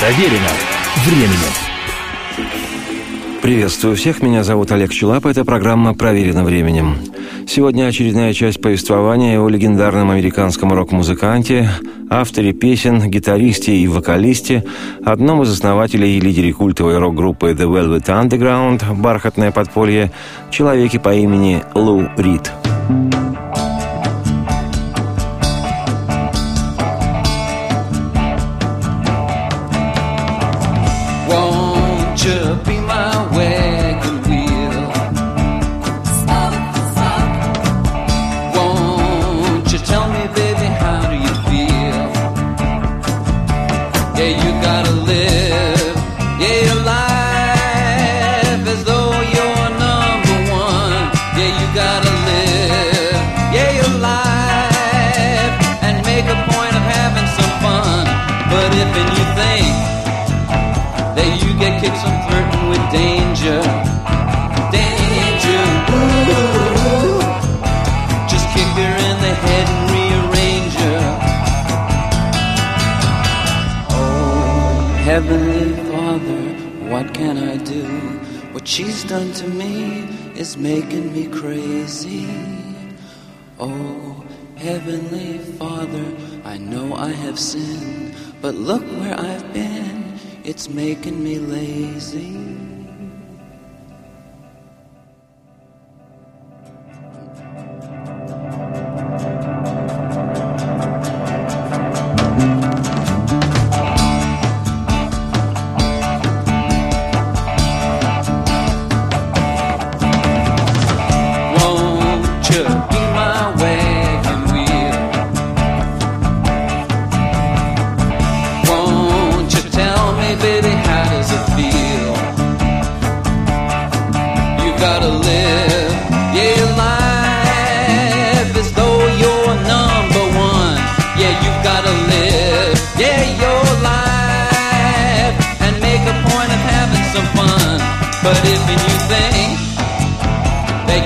Проверено 0.00 0.48
временем. 1.04 1.52
Приветствую 3.42 3.96
всех, 3.96 4.22
меня 4.22 4.44
зовут 4.44 4.70
Олег 4.70 4.92
Челап, 4.92 5.26
это 5.26 5.44
программа 5.44 5.94
«Проверено 5.94 6.44
временем». 6.44 6.98
Сегодня 7.48 7.86
очередная 7.88 8.32
часть 8.32 8.62
повествования 8.62 9.40
о 9.40 9.48
легендарном 9.48 10.10
американском 10.10 10.72
рок-музыканте, 10.72 11.68
авторе 12.10 12.52
песен, 12.52 13.10
гитаристе 13.10 13.74
и 13.74 13.88
вокалисте, 13.88 14.64
одном 15.04 15.42
из 15.42 15.52
основателей 15.52 16.16
и 16.16 16.20
лидере 16.20 16.52
культовой 16.52 16.98
рок-группы 16.98 17.50
The 17.50 17.66
Velvet 17.66 18.06
Underground 18.06 19.00
«Бархатное 19.00 19.50
подполье», 19.50 20.12
человеке 20.52 21.00
по 21.00 21.12
имени 21.12 21.60
Лу 21.74 22.08
Рид. 22.16 22.52
Heavenly 75.18 75.74
Father, 75.90 76.42
what 76.90 77.12
can 77.12 77.38
I 77.38 77.56
do? 77.56 77.82
What 78.52 78.68
she's 78.68 79.02
done 79.02 79.32
to 79.32 79.48
me 79.48 80.02
is 80.36 80.56
making 80.56 81.12
me 81.12 81.26
crazy. 81.26 82.28
Oh, 83.58 84.24
Heavenly 84.54 85.38
Father, 85.58 86.06
I 86.44 86.58
know 86.58 86.94
I 86.94 87.08
have 87.08 87.36
sinned, 87.36 88.14
but 88.40 88.54
look 88.54 88.84
where 89.00 89.18
I've 89.18 89.52
been, 89.52 90.20
it's 90.44 90.68
making 90.68 91.20
me 91.20 91.40
lazy. 91.40 92.57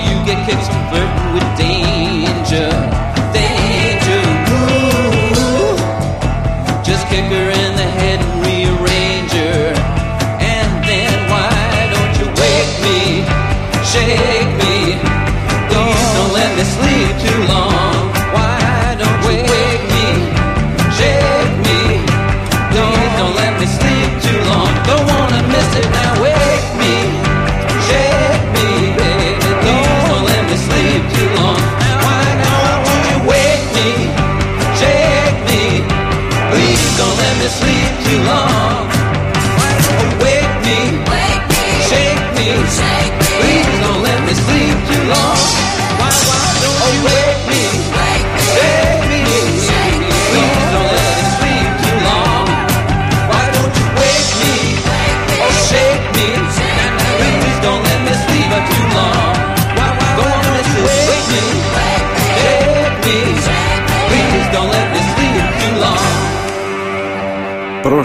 you 0.07 0.15
get 0.25 0.39
kids 0.47 0.65
from 0.67 0.81
flirting 0.89 1.29
with 1.35 1.47
danger. 1.57 2.69
Danger. 3.37 4.23
Just 6.83 7.07
kick 7.07 7.25
her 7.25 7.47
in 7.61 7.71
the 7.81 7.89
head 7.99 8.19
and. 8.43 9.73
And 10.53 10.69
then 10.89 11.13
why 11.31 11.53
don't 11.93 12.13
you 12.19 12.27
wake 12.41 12.73
me? 12.85 12.99
Shake 13.91 14.51
me. 14.63 14.75
Please 15.69 16.09
don't 16.17 16.33
let 16.39 16.51
me 16.57 16.63
sleep 16.75 17.11
too 17.25 17.53
long. 17.53 17.82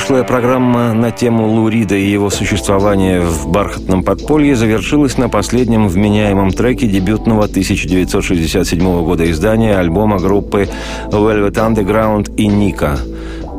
Прошлая 0.08 0.24
программа 0.26 0.94
на 0.94 1.10
тему 1.10 1.46
Лурида 1.48 1.94
и 1.94 2.10
его 2.10 2.30
существования 2.30 3.20
в 3.20 3.46
бархатном 3.46 4.02
подполье 4.02 4.56
завершилась 4.56 5.18
на 5.18 5.28
последнем 5.28 5.86
вменяемом 5.86 6.50
треке 6.50 6.86
дебютного 6.86 7.44
1967 7.44 9.04
года 9.04 9.30
издания 9.30 9.78
альбома 9.78 10.18
группы 10.18 10.66
Velvet 11.08 11.56
Underground 11.56 12.34
и 12.36 12.46
Ника 12.46 12.98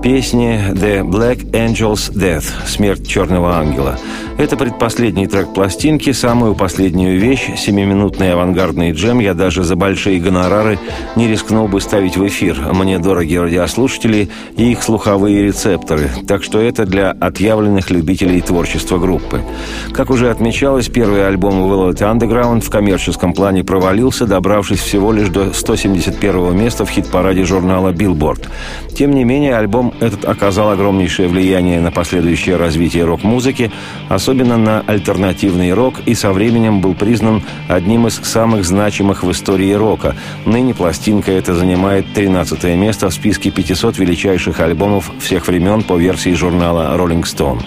песни 0.02 0.60
«The 0.72 1.04
Black 1.04 1.52
Angel's 1.52 2.12
Death»— 2.14 2.46
«Смерть 2.68 3.08
черного 3.08 3.56
ангела». 3.56 3.98
Это 4.40 4.56
предпоследний 4.56 5.28
трек 5.28 5.54
пластинки, 5.54 6.14
самую 6.14 6.56
последнюю 6.56 7.20
вещь, 7.20 7.58
семиминутный 7.58 8.32
авангардный 8.32 8.94
джем 8.94 9.20
я 9.20 9.34
даже 9.34 9.66
за 9.66 9.76
большие 9.76 10.22
гонорары 10.22 10.80
не 11.18 11.28
рискнул 11.28 11.68
бы 11.68 11.82
ставить 11.82 12.16
в 12.16 12.26
эфир. 12.26 12.58
Мне 12.72 13.00
дороги 13.00 13.36
радиослушатели 13.36 14.30
и 14.56 14.72
их 14.72 14.82
слуховые 14.82 15.44
рецепторы, 15.44 16.10
так 16.26 16.44
что 16.44 16.62
это 16.62 16.86
для 16.86 17.12
отъявленных 17.12 17.90
любителей 17.90 18.40
творчества 18.40 18.98
группы. 18.98 19.42
Как 19.92 20.10
уже 20.10 20.30
отмечалось, 20.30 20.88
первый 20.88 21.28
альбом 21.28 21.56
Velvet 21.56 21.98
Underground 21.98 22.62
в 22.62 22.70
коммерческом 22.70 23.34
плане 23.34 23.66
провалился, 23.66 24.26
добравшись 24.26 24.80
всего 24.80 25.12
лишь 25.12 25.28
до 25.28 25.52
171 25.52 26.58
места 26.58 26.86
в 26.86 26.90
хит-параде 26.90 27.44
журнала 27.44 27.92
Billboard. 27.92 28.48
Тем 28.96 29.12
не 29.12 29.26
менее, 29.26 29.58
альбом 29.58 29.89
этот 30.00 30.26
оказал 30.26 30.72
огромнейшее 30.72 31.28
влияние 31.28 31.80
на 31.82 31.92
последующее 31.92 32.56
развитие 32.56 33.06
рок-музыки, 33.06 33.72
особенно 34.08 34.58
на 34.58 34.82
альтернативный 34.82 35.74
рок, 35.74 35.96
и 36.06 36.16
со 36.16 36.32
временем 36.32 36.82
был 36.82 36.94
признан 36.94 37.44
одним 37.68 38.08
из 38.08 38.16
самых 38.16 38.66
значимых 38.66 39.24
в 39.24 39.32
истории 39.32 39.74
рока. 39.74 40.16
Ныне 40.46 40.74
пластинка 40.74 41.32
эта 41.32 41.56
занимает 41.56 42.06
13 42.14 42.64
место 42.76 43.10
в 43.10 43.14
списке 43.14 43.52
500 43.52 43.98
величайших 43.98 44.60
альбомов 44.60 45.12
всех 45.20 45.48
времен 45.48 45.84
по 45.84 45.98
версии 45.98 46.34
журнала 46.34 46.96
Rolling 46.98 47.24
Stone. 47.24 47.62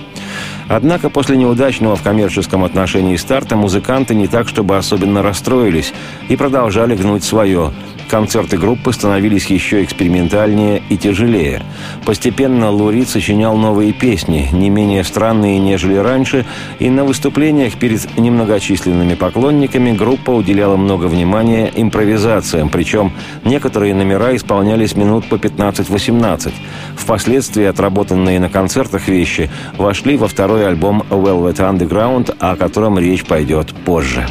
Однако 0.68 1.10
после 1.10 1.36
неудачного 1.36 1.96
в 1.96 2.02
коммерческом 2.02 2.64
отношении 2.64 3.16
старта 3.16 3.56
музыканты 3.56 4.14
не 4.14 4.26
так, 4.26 4.48
чтобы 4.48 4.76
особенно 4.76 5.22
расстроились 5.22 5.92
и 6.28 6.36
продолжали 6.36 6.96
гнуть 6.96 7.24
свое. 7.24 7.72
Концерты 8.12 8.58
группы 8.58 8.92
становились 8.92 9.46
еще 9.46 9.82
экспериментальнее 9.82 10.82
и 10.90 10.98
тяжелее. 10.98 11.62
Постепенно 12.04 12.70
Лурид 12.70 13.08
сочинял 13.08 13.56
новые 13.56 13.94
песни, 13.94 14.50
не 14.52 14.68
менее 14.68 15.02
странные, 15.02 15.58
нежели 15.58 15.94
раньше, 15.94 16.44
и 16.78 16.90
на 16.90 17.04
выступлениях 17.04 17.72
перед 17.76 18.18
немногочисленными 18.18 19.14
поклонниками 19.14 19.92
группа 19.92 20.30
уделяла 20.30 20.76
много 20.76 21.06
внимания 21.06 21.72
импровизациям, 21.74 22.68
причем 22.68 23.12
некоторые 23.46 23.94
номера 23.94 24.36
исполнялись 24.36 24.94
минут 24.94 25.24
по 25.30 25.36
15-18. 25.36 26.52
Впоследствии 26.94 27.64
отработанные 27.64 28.38
на 28.40 28.50
концертах 28.50 29.08
вещи 29.08 29.48
вошли 29.78 30.18
во 30.18 30.28
второй 30.28 30.68
альбом 30.68 31.02
Velvet 31.08 31.56
Underground, 31.56 32.36
о 32.40 32.56
котором 32.56 32.98
речь 32.98 33.24
пойдет 33.24 33.72
позже. 33.86 34.26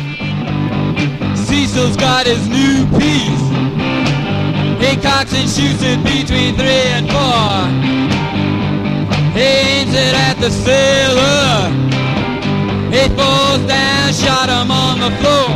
Cecil's 1.34 1.98
got 1.98 2.28
his 2.28 2.48
new 2.48 2.86
piece. 3.00 3.51
He 4.82 4.96
cocks 4.98 5.34
and 5.34 5.48
shoots 5.48 5.84
it 5.84 6.04
between 6.04 6.56
three 6.56 6.90
and 6.98 7.06
four. 7.08 7.70
He 9.38 9.42
aims 9.42 9.94
it 9.94 10.16
at 10.28 10.38
the 10.42 10.50
sailor. 10.50 11.70
It 12.92 13.10
falls 13.16 13.62
down, 13.68 14.12
shot 14.12 14.50
him 14.50 14.72
on 14.72 15.00
the 15.00 15.12
floor. 15.22 15.52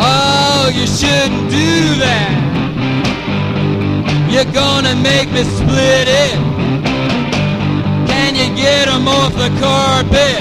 Oh, 0.00 0.70
you 0.72 0.86
shouldn't 0.86 1.50
do 1.50 1.98
that. 2.06 2.34
You're 4.30 4.52
gonna 4.52 4.94
make 4.94 5.30
me 5.32 5.42
split 5.42 6.06
it. 6.06 6.38
Can 8.08 8.36
you 8.36 8.54
get 8.54 8.88
him 8.88 9.08
off 9.08 9.34
the 9.34 9.50
carpet? 9.58 10.40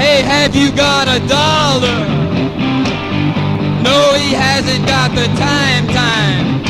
Hey, 0.00 0.22
have 0.22 0.56
you 0.56 0.72
got 0.72 1.08
a 1.08 1.20
dollar? 1.28 2.19
No, 3.82 4.14
he 4.14 4.32
hasn't 4.32 4.86
got 4.86 5.10
the 5.14 5.26
time, 5.40 5.86
time. 5.88 6.60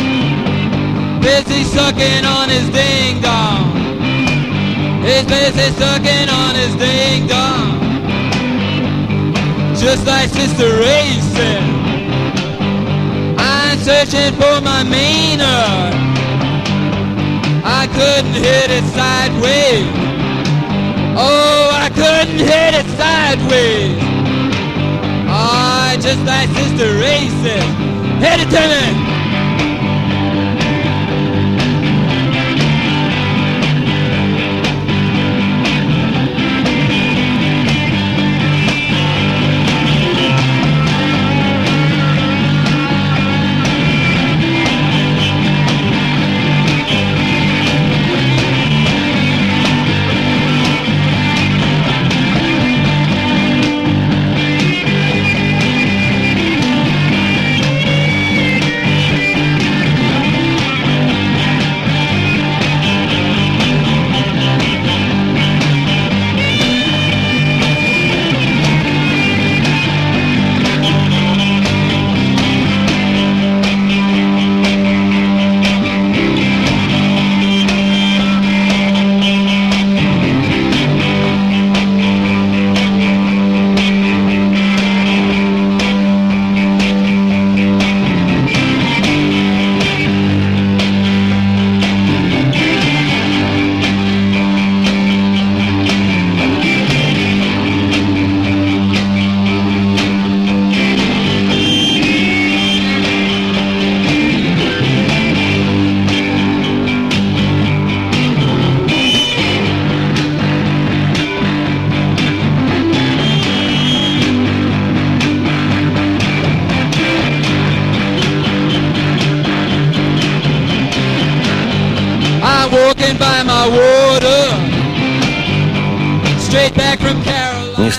Busy 1.21 1.65
sucking 1.65 2.25
on 2.25 2.49
his 2.49 2.69
ding 2.71 3.21
dong. 3.21 3.75
He's 5.03 5.25
busy 5.27 5.71
sucking 5.79 6.29
on 6.29 6.55
his 6.55 6.75
ding 6.77 7.27
dong. 7.27 7.81
Just 9.77 10.07
like 10.07 10.29
Sister 10.29 10.69
Ray 10.79 11.19
said, 11.35 11.63
I'm 13.39 13.79
searching 13.79 14.33
for 14.35 14.61
my 14.61 14.85
Maynard. 14.85 15.95
I 17.65 17.87
couldn't 17.97 18.35
hit 18.35 18.71
it 18.71 18.85
sideways. 18.93 19.89
Oh, 21.17 21.71
I 21.73 21.89
couldn't 21.89 22.39
hit 22.39 22.75
it 22.75 22.87
sideways. 22.97 24.20
Just 26.01 26.25
like 26.25 26.49
Sister 26.49 26.97
said, 27.43 27.63
hit 28.23 28.41
it 28.41 28.51
to 28.51 28.61
me. 28.69 29.20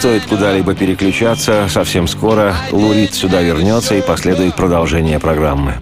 Стоит 0.01 0.25
куда-либо 0.25 0.73
переключаться. 0.73 1.67
Совсем 1.69 2.07
скоро 2.07 2.55
Лурид 2.71 3.13
сюда 3.13 3.43
вернется 3.43 3.93
и 3.93 4.01
последует 4.01 4.55
продолжение 4.55 5.19
программы. 5.19 5.75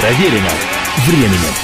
Проверено 0.00 0.52
временем. 1.08 1.54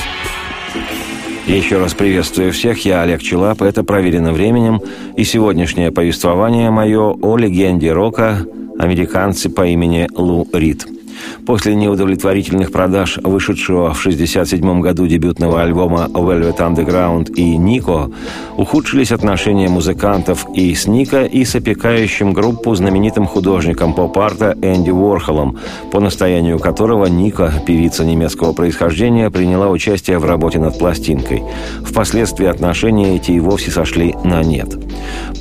Еще 1.47 1.79
раз 1.79 1.95
приветствую 1.95 2.53
всех, 2.53 2.85
я 2.85 3.03
Олег 3.03 3.23
Челап, 3.23 3.62
это 3.62 3.85
«Проверено 3.85 4.33
временем», 4.33 4.81
и 5.17 5.23
сегодняшнее 5.23 5.93
повествование 5.93 6.71
мое 6.71 7.12
о 7.12 7.37
легенде 7.37 7.93
рока, 7.93 8.45
американце 8.77 9.50
по 9.50 9.65
имени 9.65 10.09
Лу 10.17 10.49
Рид– 10.53 10.85
После 11.46 11.75
неудовлетворительных 11.75 12.73
продаж 12.73 13.19
вышедшего 13.23 13.93
в 13.93 14.00
1967 14.00 14.81
году 14.81 15.06
дебютного 15.06 15.62
альбома 15.62 16.08
Velvet 16.11 16.56
Underground 16.56 17.35
и 17.35 17.56
«Нико» 17.58 18.11
ухудшились 18.56 19.12
отношения 19.12 19.69
музыкантов 19.69 20.46
и 20.55 20.75
с 20.75 20.87
Ника, 20.87 21.25
и 21.25 21.44
с 21.44 21.55
опекающим 21.55 22.32
группу 22.32 22.75
знаменитым 22.75 23.26
художником 23.26 23.93
поп-арта 23.93 24.56
Энди 24.62 24.91
Уорхолом, 24.91 25.58
по 25.93 26.00
настоянию 26.00 26.58
которого 26.58 27.06
Ника, 27.06 27.52
певица 27.67 28.05
немецкого 28.06 28.55
происхождения, 28.55 29.31
приняла 29.31 29.69
участие 29.69 30.19
в 30.19 30.25
работе 30.25 30.59
над 30.59 30.78
пластинкой. 30.78 31.42
Впоследствии 31.85 32.47
отношения 32.47 33.16
эти 33.16 33.33
и 33.33 33.40
вовсе 33.40 33.71
сошли 33.71 34.14
на 34.25 34.42
нет. 34.42 34.75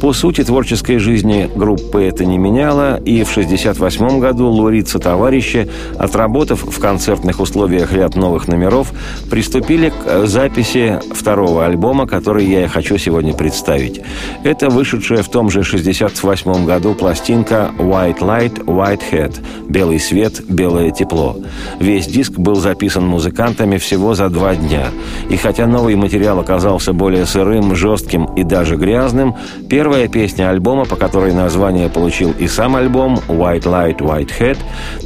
По 0.01 0.11
сути, 0.11 0.43
творческой 0.43 0.97
жизни 0.97 1.49
группы 1.55 2.03
это 2.03 2.25
не 2.25 2.37
меняло, 2.37 2.97
и 2.97 3.23
в 3.23 3.31
1968 3.31 4.19
году 4.19 4.47
Лурица 4.47 4.99
товарищи 4.99 5.69
отработав 5.97 6.63
в 6.63 6.79
концертных 6.79 7.39
условиях 7.39 7.93
ряд 7.93 8.15
новых 8.15 8.47
номеров, 8.47 8.91
приступили 9.29 9.89
к 9.89 9.93
э, 10.05 10.25
записи 10.25 10.99
второго 11.13 11.65
альбома, 11.65 12.07
который 12.07 12.45
я 12.45 12.65
и 12.65 12.67
хочу 12.67 12.97
сегодня 12.97 13.33
представить. 13.33 14.01
Это 14.43 14.69
вышедшая 14.69 15.23
в 15.23 15.29
том 15.29 15.49
же 15.49 15.63
68 15.63 16.65
году 16.65 16.93
пластинка 16.93 17.71
«White 17.77 18.19
Light, 18.19 18.65
White 18.65 19.01
Head»– 19.11 19.39
«Белый 19.69 19.99
свет, 19.99 20.41
белое 20.47 20.91
тепло». 20.91 21.37
Весь 21.79 22.07
диск 22.07 22.33
был 22.33 22.55
записан 22.55 23.05
музыкантами 23.05 23.77
всего 23.77 24.13
за 24.13 24.29
два 24.29 24.55
дня. 24.55 24.87
И 25.29 25.37
хотя 25.37 25.67
новый 25.67 25.95
материал 25.95 26.39
оказался 26.39 26.93
более 26.93 27.25
сырым, 27.25 27.75
жестким 27.75 28.25
и 28.35 28.43
даже 28.43 28.75
грязным, 28.75 29.35
первая 29.69 30.07
песня 30.07 30.49
альбома, 30.49 30.85
по 30.85 30.95
которой 30.95 31.33
название 31.33 31.89
получил 31.89 32.33
и 32.37 32.47
сам 32.47 32.75
альбом 32.75 33.19
«White 33.27 33.63
Light, 33.63 33.97
White 33.97 34.31
Head», 34.39 34.57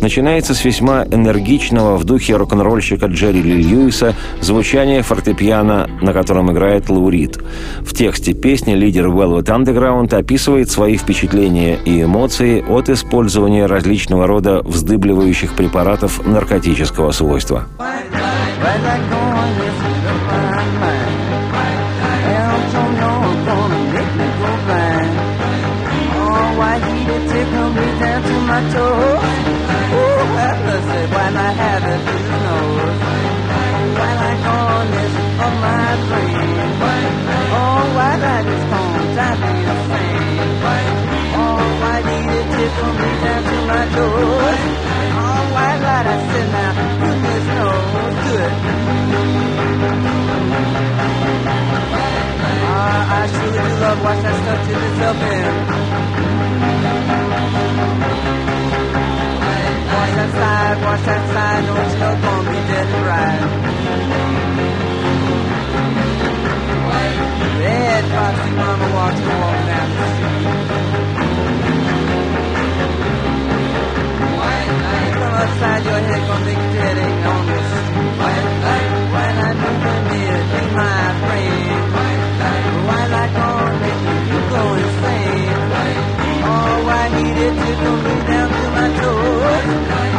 начинается 0.01 0.53
с 0.53 0.59
весьма 0.77 1.05
энергичного 1.05 1.97
в 1.97 2.03
духе 2.03 2.35
рок-н-ролльщика 2.35 3.07
Джерри 3.07 3.41
Ли 3.41 3.63
Льюиса 3.63 4.13
звучание 4.41 5.01
фортепиано, 5.01 5.89
на 6.03 6.13
котором 6.13 6.51
играет 6.51 6.87
Лаурит. 6.89 7.39
В 7.79 7.95
тексте 7.95 8.33
песни 8.33 8.75
лидер 8.75 9.07
Velvet 9.07 9.45
Underground 9.45 10.13
описывает 10.13 10.69
свои 10.69 10.97
впечатления 10.97 11.79
и 11.83 12.03
эмоции 12.03 12.63
от 12.69 12.89
использования 12.89 13.65
различного 13.65 14.27
рода 14.27 14.61
вздыбливающих 14.63 15.55
препаратов 15.55 16.23
наркотического 16.23 17.11
свойства. 17.11 17.65
my 28.47 28.71
toe 28.71 29.46
Mercy, 30.77 31.09
while 31.11 31.37
I 31.37 31.51
have 31.57 31.83
it 31.89 32.01
in 32.05 32.21
the 32.29 32.37
nose. 32.45 33.01
While 33.97 34.19
I 34.29 34.33
corners 34.45 35.13
of 35.45 35.53
my 35.65 35.89
brain. 36.05 36.53
Oh, 37.57 37.81
while 37.97 38.21
I 38.21 38.37
just 38.45 38.65
can't 38.69 39.09
drive 39.15 39.39
me 39.41 39.53
insane. 39.73 40.53
Oh, 41.33 41.57
why 41.81 41.97
did 42.05 42.29
it 42.37 42.45
tickle 42.53 42.93
me 42.93 43.09
down 43.25 43.41
to 43.49 43.57
my 43.69 43.83
toes? 43.95 44.61
Oh, 45.17 45.41
why 45.55 45.71
did 45.81 46.05
I 46.13 46.17
sit 46.29 46.47
now? 46.53 46.71
Goodness 47.01 47.45
knows, 47.57 48.13
good. 48.21 48.53
Ah, 52.69 53.17
I 53.17 53.25
surely 53.33 53.61
do 53.65 53.73
love 53.81 53.99
watch 54.05 54.21
that 54.21 54.35
stuff 54.43 54.69
it's 54.69 55.01
up 55.09 55.21
in 55.33 55.87
that 60.17 60.31
side, 60.33 60.77
watch 60.81 61.03
that 61.05 61.23
side, 61.29 61.63
don't 61.67 61.77
you 61.77 61.99
look 62.01 62.23
on 62.25 62.41
me 62.49 62.57
dead 62.65 62.87
and 62.89 63.05
right. 63.05 63.41
Red 67.61 68.03
foxy 68.13 68.51
mama 68.57 68.87
watch 68.97 69.19
her 69.21 69.37
walk 69.41 69.59
down 69.69 69.87
the 69.93 70.05
street. 70.17 70.47
you 75.05 75.13
come 75.21 75.35
outside 75.37 75.81
your 75.85 75.99
head 76.07 76.21
gonna 76.27 76.45
make 76.45 76.61
you 76.65 76.71
dead 76.73 76.97
ain't 76.97 77.25
on 77.27 77.43
the 77.45 77.59
street. 77.77 78.13
White 78.17 78.45
light, 78.65 78.89
white 79.13 79.35
light 79.37 79.57
from 79.61 79.75
the 79.85 79.93
mirror, 80.09 80.65
my 80.73 80.97
friend. 81.21 81.86
Me 87.55 88.15
down 88.27 88.49
to 88.49 88.65
my 88.77 88.87
toes? 88.99 89.63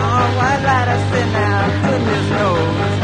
Oh, 0.01 0.25
why 0.39 0.53
light 0.67 0.89
I 0.89 0.99
sit 1.11 1.27
now? 1.33 1.91
Goodness 1.91 2.31
knows. 2.31 2.98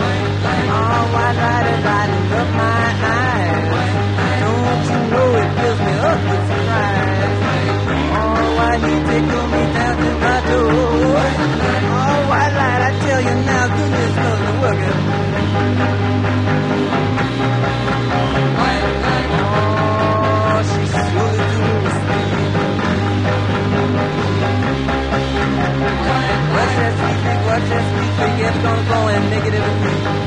Just 27.54 27.70
as 27.70 27.92
we 27.94 28.06
think 28.16 28.40
gonna 29.44 30.18
go 30.18 30.23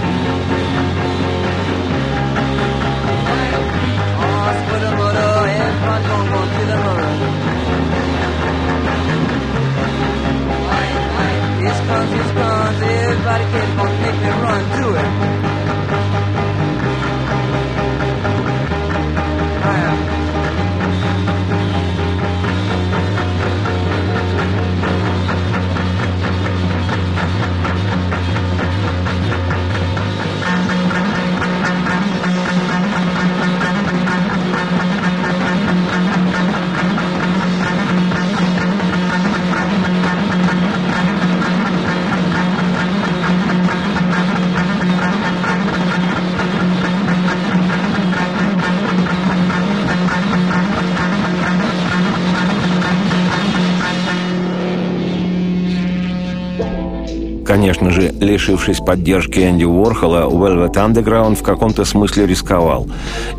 Конечно 57.57 57.89
же, 57.89 58.13
лишившись 58.21 58.77
поддержки 58.77 59.39
Энди 59.39 59.63
Уорхола, 59.63 60.29
Velvet 60.29 60.73
Underground 60.73 61.37
в 61.37 61.41
каком-то 61.41 61.85
смысле 61.85 62.27
рисковал. 62.27 62.85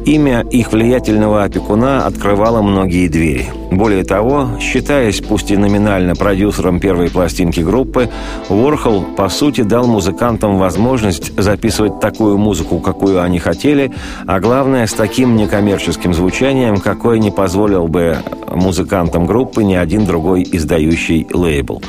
Имя 0.06 0.40
их 0.40 0.72
влиятельного 0.72 1.44
опекуна 1.44 2.04
открывало 2.04 2.60
многие 2.60 3.06
двери. 3.06 3.46
Более 3.70 4.02
того, 4.04 4.48
считаясь 4.60 5.20
пусть 5.20 5.50
и 5.50 5.56
номинально 5.56 6.14
продюсером 6.14 6.80
первой 6.80 7.10
пластинки 7.10 7.60
группы, 7.60 8.08
Уорхол, 8.48 9.02
по 9.16 9.28
сути, 9.28 9.60
дал 9.60 9.86
музыкантам 9.86 10.58
возможность 10.58 11.38
записывать 11.38 12.00
такую 12.00 12.38
музыку, 12.38 12.78
какую 12.78 13.22
они 13.22 13.38
хотели, 13.38 13.92
а 14.26 14.40
главное, 14.40 14.86
с 14.86 14.92
таким 14.92 15.36
некоммерческим 15.36 16.14
звучанием, 16.14 16.78
какое 16.78 17.18
не 17.18 17.30
позволил 17.30 17.88
бы 17.88 18.16
музыкантам 18.54 19.26
группы 19.26 19.62
ни 19.64 19.74
один 19.74 20.06
другой 20.06 20.46
издающий 20.50 21.26
лейбл. 21.32 21.82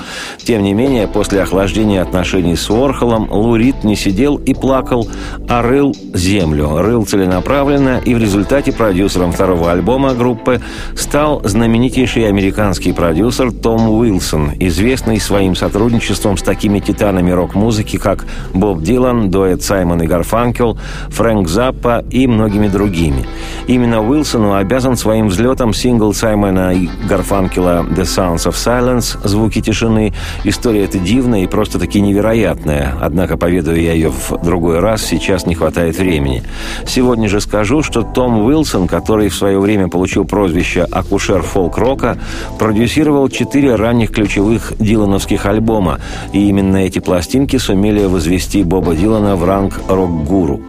Тем 0.43 0.63
не 0.63 0.73
менее, 0.73 1.07
после 1.07 1.41
охлаждения 1.41 2.01
отношений 2.01 2.55
с 2.55 2.69
Уорхолом, 2.69 3.31
Лу 3.31 3.55
Рид 3.55 3.83
не 3.83 3.95
сидел 3.95 4.35
и 4.35 4.53
плакал, 4.53 5.07
а 5.47 5.61
рыл 5.61 5.95
землю, 6.13 6.81
рыл 6.81 7.05
целенаправленно, 7.05 8.01
и 8.03 8.13
в 8.13 8.17
результате 8.17 8.73
продюсером 8.73 9.31
второго 9.31 9.71
альбома 9.71 10.13
группы 10.13 10.61
стал 10.95 11.41
знаменитейший 11.69 12.27
американский 12.27 12.93
продюсер 12.93 13.51
Том 13.51 13.89
Уилсон, 13.89 14.53
известный 14.59 15.19
своим 15.19 15.55
сотрудничеством 15.55 16.35
с 16.35 16.41
такими 16.41 16.79
титанами 16.79 17.29
рок-музыки, 17.29 17.97
как 17.97 18.25
Боб 18.55 18.81
Дилан, 18.81 19.29
дуэт 19.29 19.61
Саймон 19.61 20.01
и 20.01 20.07
Гарфанкел, 20.07 20.79
Фрэнк 21.09 21.47
Заппа 21.47 22.03
и 22.09 22.25
многими 22.25 22.67
другими. 22.69 23.23
Именно 23.69 24.01
Уилсону 24.01 24.55
обязан 24.55 24.97
своим 24.97 25.27
взлетом 25.27 25.75
сингл 25.75 26.11
Саймона 26.11 26.73
и 26.73 26.89
Гарфанкела 27.07 27.85
«The 27.87 28.01
Sounds 28.01 28.47
of 28.47 28.55
Silence» 28.55 29.19
«Звуки 29.23 29.61
тишины». 29.61 30.11
История 30.43 30.85
эта 30.85 30.97
дивная 30.97 31.43
и 31.43 31.47
просто-таки 31.47 32.01
невероятная, 32.01 32.95
однако 32.99 33.37
поведаю 33.37 33.79
я 33.79 33.93
ее 33.93 34.09
в 34.09 34.43
другой 34.43 34.79
раз, 34.79 35.03
сейчас 35.03 35.45
не 35.45 35.53
хватает 35.53 35.99
времени. 35.99 36.41
Сегодня 36.87 37.29
же 37.29 37.39
скажу, 37.41 37.83
что 37.83 38.01
Том 38.01 38.43
Уилсон, 38.43 38.87
который 38.87 39.29
в 39.29 39.35
свое 39.35 39.59
время 39.59 39.87
получил 39.87 40.25
прозвище 40.25 40.87
«акушер 40.91 41.43
фолк-рока», 41.43 42.17
продюсировал 42.57 43.29
четыре 43.29 43.75
ранних 43.75 44.09
ключевых 44.09 44.73
дилановских 44.79 45.45
альбома, 45.45 45.99
и 46.33 46.49
именно 46.49 46.77
эти 46.77 46.97
пластинки 46.97 47.57
сумели 47.57 48.03
возвести 48.05 48.63
Боба 48.63 48.95
Дилана 48.95 49.35
в 49.35 49.45
ранг 49.45 49.79
рок-гуру. 49.87 50.59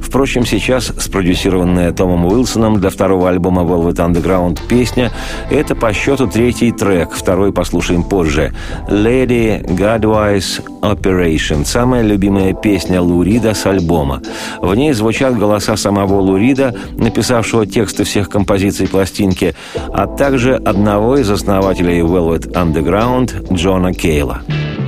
Впрочем, 0.00 0.46
сейчас 0.46 0.92
спродюсированная 0.98 1.92
Томом 1.92 2.26
Уилсоном 2.26 2.80
для 2.80 2.90
второго 2.90 3.28
альбома 3.28 3.62
Velvet 3.62 3.96
Underground 3.96 4.60
песня– 4.68 5.10
это 5.50 5.74
по 5.74 5.92
счету 5.92 6.26
третий 6.26 6.72
трек, 6.72 7.12
второй 7.12 7.52
послушаем 7.52 8.02
позже. 8.02 8.52
«Lady 8.88 9.64
Godwise 9.66 10.62
Operation»– 10.80 11.64
самая 11.66 12.02
любимая 12.02 12.54
песня 12.54 13.00
Лурида 13.00 13.54
с 13.54 13.66
альбома. 13.66 14.22
В 14.62 14.74
ней 14.74 14.92
звучат 14.92 15.36
голоса 15.38 15.76
самого 15.76 16.20
Лурида, 16.20 16.74
написавшего 16.96 17.66
тексты 17.66 18.04
всех 18.04 18.28
композиций 18.28 18.88
пластинки, 18.88 19.54
а 19.92 20.06
также 20.06 20.54
одного 20.54 21.18
из 21.18 21.30
основателей 21.30 22.00
Velvet 22.00 22.52
Underground 22.52 23.52
Джона 23.52 23.92
Кейла. 23.92 24.42
Lady 24.48 24.87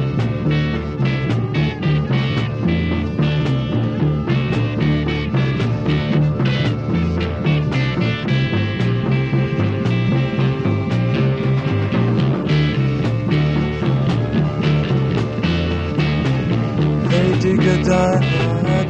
Digada 17.41 18.21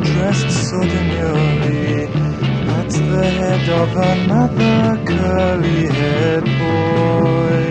dressed 0.02 0.50
so 0.68 0.80
demurely 0.80 2.06
That's 2.66 2.98
the 2.98 3.24
head 3.38 3.68
of 3.68 3.96
another 3.96 5.04
curly-haired 5.06 6.44
boy. 6.60 7.64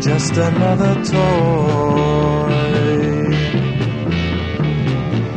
Just 0.00 0.36
another 0.36 0.94
toy. 1.04 2.46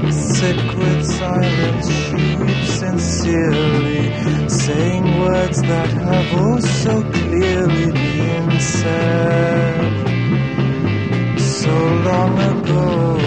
Sick 0.09 0.77
with 0.77 1.05
silence 1.05 1.87
she 2.05 2.35
weeps 2.37 2.73
sincerely 2.79 4.03
Saying 4.47 5.19
words 5.19 5.61
that 5.63 5.89
have 5.89 6.33
oh 6.33 6.59
so 6.59 7.01
clearly 7.11 7.91
been 7.91 8.59
said. 8.59 10.09
So 11.39 11.73
long 12.07 12.39
ago. 12.39 13.18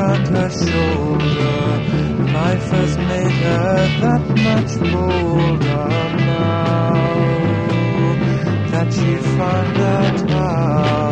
Gently 0.00 0.30
her 0.34 0.50
shoulder. 0.50 1.60
Life 2.32 2.70
has 2.70 2.96
made 2.96 3.38
her 3.44 3.88
that 4.02 4.24
much 4.46 4.72
bolder 4.92 5.88
now 6.26 6.92
that 8.70 8.92
she 8.92 9.16
found 9.36 9.76
out 9.78 10.30
how. 10.30 11.09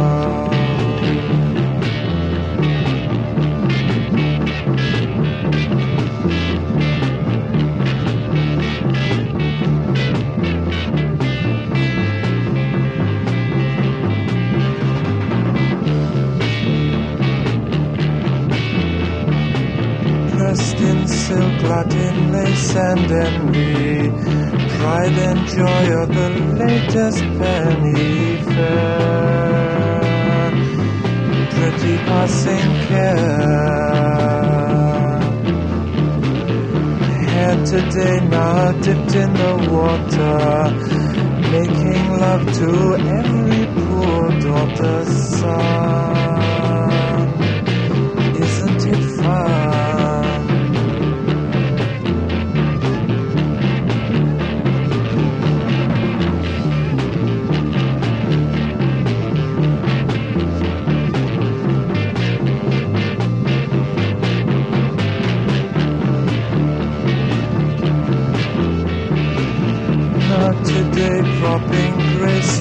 Silk, 21.78 21.92
Latin 21.92 22.32
lace 22.32 22.76
and 22.76 23.11
envy, 23.11 24.11
pride 24.78 25.18
and 25.18 25.47
joy 25.49 26.02
of 26.02 26.08
the 26.08 26.30
latest 26.58 27.23
penny 27.38 28.42
fair, 28.42 30.00
pretty 31.50 31.97
passing 31.99 32.87
care. 32.88 33.58
Hair 37.28 37.56
today 37.64 38.20
now 38.28 38.73
dipped 38.73 39.14
in 39.14 39.32
the 39.35 39.54
water, 39.70 40.70
making 41.50 42.11
love 42.18 42.44
to 42.54 42.97
every 42.97 43.66
poor 43.75 44.40
daughter's 44.40 45.38
son. 45.38 46.27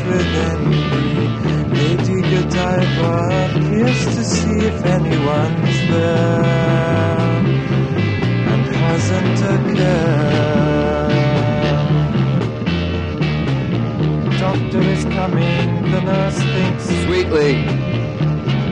Within 0.10 0.60
me. 0.70 0.84
Lady 1.80 2.22
Godiva 2.22 3.16
appears 3.56 4.02
to 4.16 4.24
see 4.24 4.58
if 4.70 4.86
anyone's 4.86 5.78
there 5.92 6.44
and 8.52 8.66
hasn't 8.82 9.40
a 9.54 9.56
care. 9.76 11.08
Doctor 14.40 14.82
is 14.96 15.04
coming, 15.06 15.92
the 15.92 16.02
nurse 16.02 16.40
thinks, 16.54 16.86
Sweetly, 17.06 17.54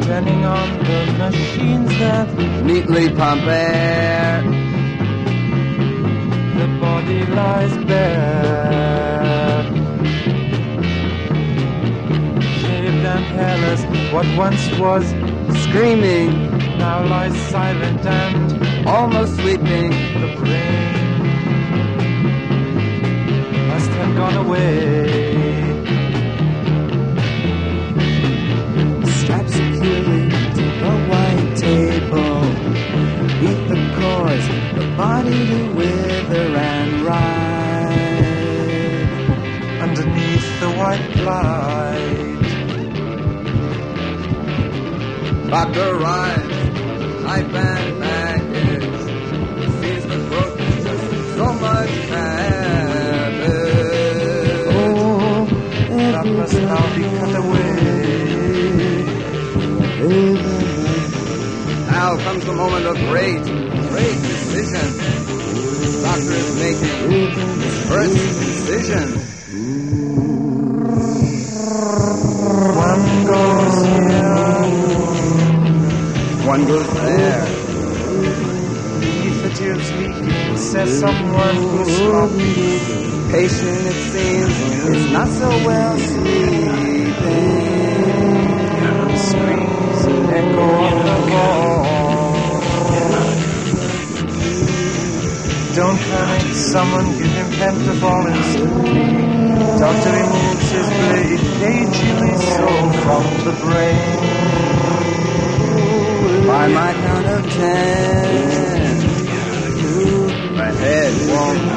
turning 0.07 0.45
on 0.45 0.69
the 0.89 1.01
machines 1.17 1.89
that 1.99 2.27
neatly 2.63 3.09
pump 3.09 3.43
air. 3.43 4.41
the 6.57 6.67
body 6.79 7.25
lies 7.25 7.75
bare. 7.85 9.24
Hairless, 13.37 13.81
what 14.13 14.25
once 14.37 14.63
was 14.79 15.05
Screaming, 15.63 16.29
now 16.77 17.05
lies 17.05 17.35
silent 17.49 18.05
and 18.05 18.87
almost 18.87 19.35
sleeping. 19.35 19.89
the 20.21 20.35
brain 20.37 20.93
must 23.67 23.91
have 23.91 24.15
gone 24.15 24.37
away. 24.45 25.25
strapped 29.19 29.49
securely 29.49 30.29
to 30.57 30.65
the 30.83 30.93
white 31.09 31.51
table. 31.57 32.41
Beneath 33.27 33.63
the 33.69 33.79
cause, 33.99 34.47
the 34.75 34.85
body 34.95 35.39
to 35.47 35.73
wither 35.73 36.47
and 36.55 36.91
ride. 37.01 37.95
Underneath 39.81 40.59
the 40.59 40.69
white 40.79 41.15
light, 41.25 42.14
Doctor 45.49 45.95
arrives, 45.95 46.71
knife 47.23 47.53
and 47.53 47.99
baggage. 47.99 48.83
Sees 49.79 50.03
the 50.07 50.17
is 50.59 50.83
just 50.83 51.35
so 51.35 51.53
much 51.53 51.89
cabbage. 52.07 53.45
Oh, 54.67 55.47
now 56.53 56.95
be 56.95 57.03
cut 57.03 57.35
away. 57.35 57.75
Now 61.91 62.17
comes 62.17 62.43
the 62.45 62.53
moment 62.53 62.85
of 62.87 62.97
great, 63.09 63.43
great 63.43 64.19
decision. 64.21 64.89
Doctor 66.01 66.33
is 66.33 66.55
making 66.59 67.11
his 67.61 67.75
first 67.87 68.15
decision. 68.15 69.34
One 76.65 76.73
goes 76.73 76.93
there. 76.95 77.45
beneath 78.99 79.43
the 79.43 79.49
tubes 79.53 79.91
leaking, 79.91 80.57
says 80.57 80.99
someone 80.99 81.55
who's 81.55 81.95
sloppy. 81.95 82.79
Patient, 83.29 83.85
it 83.85 83.99
seems, 84.11 84.57
is 84.97 85.11
not 85.11 85.27
so 85.27 85.49
well 85.63 85.95
sleeping. 85.99 87.13
Screams 89.15 90.05
echo 90.33 90.65
on 90.87 90.95
the 91.05 91.17
wall. 91.31 91.83
Don't 95.75 95.99
panic, 95.99 96.55
someone 96.55 97.05
give 97.19 97.31
him 97.31 97.49
pentothal 97.59 98.25
instantly. 98.35 99.05
Doctor 99.77 100.11
removes 100.13 100.71
his 100.71 100.89
blade, 100.89 101.41
cagily 101.59 102.35
so 102.37 102.67
from 103.03 103.23
the 103.45 103.53
brain. 103.61 104.84
By 106.47 106.67
my 106.67 106.93
count 106.93 107.25
of 107.25 107.41
ten, 107.53 108.95
my 110.55 110.71
head 110.81 111.13
won't 111.31 111.75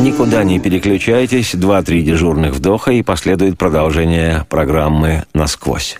Никуда 0.00 0.44
не 0.44 0.58
переключайтесь, 0.58 1.54
два-три 1.54 2.02
дежурных 2.02 2.54
вдоха 2.54 2.90
и 2.90 3.02
последует 3.02 3.58
продолжение 3.58 4.46
программы 4.48 5.24
«Насквозь». 5.34 5.98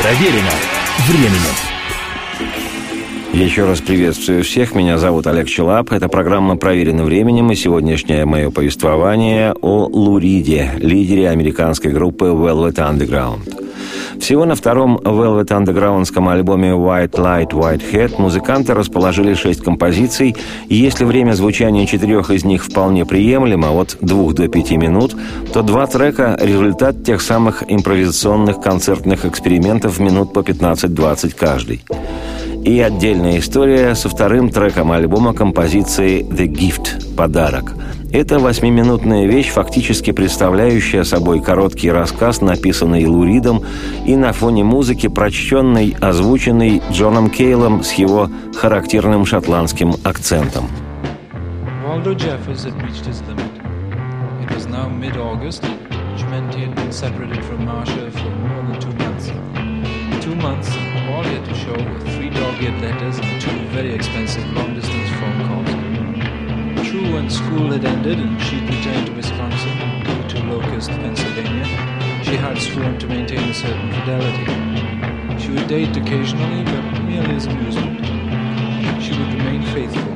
Проверено 0.00 0.52
временем. 1.08 1.75
Еще 3.36 3.66
раз 3.66 3.82
приветствую 3.82 4.42
всех. 4.44 4.74
Меня 4.74 4.96
зовут 4.96 5.26
Олег 5.26 5.46
Челап. 5.46 5.92
Это 5.92 6.08
программа 6.08 6.56
«Проверено 6.56 7.04
временем» 7.04 7.52
и 7.52 7.54
сегодняшнее 7.54 8.24
мое 8.24 8.50
повествование 8.50 9.52
о 9.60 9.84
Луриде, 9.84 10.70
лидере 10.78 11.28
американской 11.28 11.92
группы 11.92 12.24
Velvet 12.24 12.76
Underground. 12.76 13.66
Всего 14.18 14.46
на 14.46 14.54
втором 14.54 14.96
Velvet 14.96 15.48
Undergroundском 15.48 16.30
альбоме 16.30 16.70
White 16.70 17.12
Light, 17.12 17.50
White 17.50 17.82
Head 17.92 18.14
музыканты 18.18 18.72
расположили 18.72 19.34
шесть 19.34 19.62
композиций, 19.62 20.34
и 20.70 20.74
если 20.74 21.04
время 21.04 21.32
звучания 21.34 21.84
четырех 21.84 22.30
из 22.30 22.42
них 22.42 22.64
вполне 22.64 23.04
приемлемо, 23.04 23.70
от 23.78 23.98
двух 24.00 24.32
до 24.32 24.48
пяти 24.48 24.78
минут, 24.78 25.14
то 25.52 25.60
два 25.60 25.86
трека– 25.86 26.38
результат 26.40 27.04
тех 27.04 27.20
самых 27.20 27.62
импровизационных 27.68 28.62
концертных 28.62 29.26
экспериментов 29.26 29.98
минут 29.98 30.32
по 30.32 30.38
15-20 30.38 31.34
каждый. 31.36 31.82
И 32.66 32.80
отдельная 32.80 33.38
история 33.38 33.94
со 33.94 34.08
вторым 34.08 34.50
треком 34.50 34.90
альбома 34.90 35.32
композиции 35.32 36.24
«The 36.24 36.48
Gift»– 36.48 37.14
«Подарок». 37.16 37.74
Это 38.12 38.40
восьмиминутная 38.40 39.26
вещь, 39.26 39.50
фактически 39.50 40.10
представляющая 40.10 41.04
собой 41.04 41.40
короткий 41.40 41.92
рассказ, 41.92 42.40
написанный 42.40 43.06
Луридом, 43.06 43.62
и 44.04 44.16
на 44.16 44.32
фоне 44.32 44.64
музыки, 44.64 45.06
прочтенной, 45.06 45.94
озвученной 46.00 46.82
Джоном 46.90 47.30
Кейлом 47.30 47.84
с 47.84 47.92
его 47.92 48.28
характерным 48.56 49.26
шотландским 49.26 49.94
акцентом. 50.02 50.68
Two 60.20 60.34
months, 60.34 60.85
had 61.06 61.44
to 61.44 61.54
show 61.54 61.72
were 61.72 62.00
three 62.00 62.30
dog 62.30 62.62
eared 62.62 62.80
letters 62.80 63.18
and 63.18 63.40
two 63.40 63.58
very 63.68 63.94
expensive 63.94 64.44
long 64.52 64.74
distance 64.74 65.10
phone 65.20 65.40
calls. 65.46 66.88
True, 66.88 67.14
when 67.14 67.30
school 67.30 67.70
had 67.72 67.84
ended 67.84 68.18
and 68.18 68.40
she'd 68.42 68.62
returned 68.62 69.06
to 69.06 69.12
Wisconsin, 69.12 70.02
due 70.04 70.28
to 70.28 70.44
Locust, 70.44 70.90
Pennsylvania, 70.90 71.64
she 72.24 72.36
had 72.36 72.58
sworn 72.58 72.98
to 72.98 73.06
maintain 73.06 73.50
a 73.50 73.54
certain 73.54 73.92
fidelity. 73.92 74.46
She 75.38 75.50
would 75.52 75.68
date 75.68 75.96
occasionally, 75.96 76.64
but 76.64 77.02
merely 77.02 77.36
as 77.36 77.46
amusement. 77.46 78.04
She 79.02 79.12
would 79.12 79.32
remain 79.34 79.62
faithful. 79.74 80.14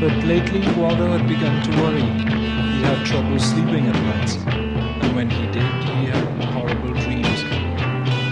But 0.00 0.24
lately, 0.24 0.60
Waldo 0.76 1.16
had 1.16 1.26
begun 1.26 1.62
to 1.62 1.70
worry. 1.80 2.02
He 2.02 2.82
had 2.82 3.06
trouble 3.06 3.38
sleeping 3.38 3.86
at 3.86 3.94
nights, 4.02 4.36
and 4.36 5.16
when 5.16 5.30
he 5.30 5.46
did, 5.46 5.72
he 5.96 6.06
had 6.06 6.44
horrible 6.44 6.92
dreams. 6.92 7.40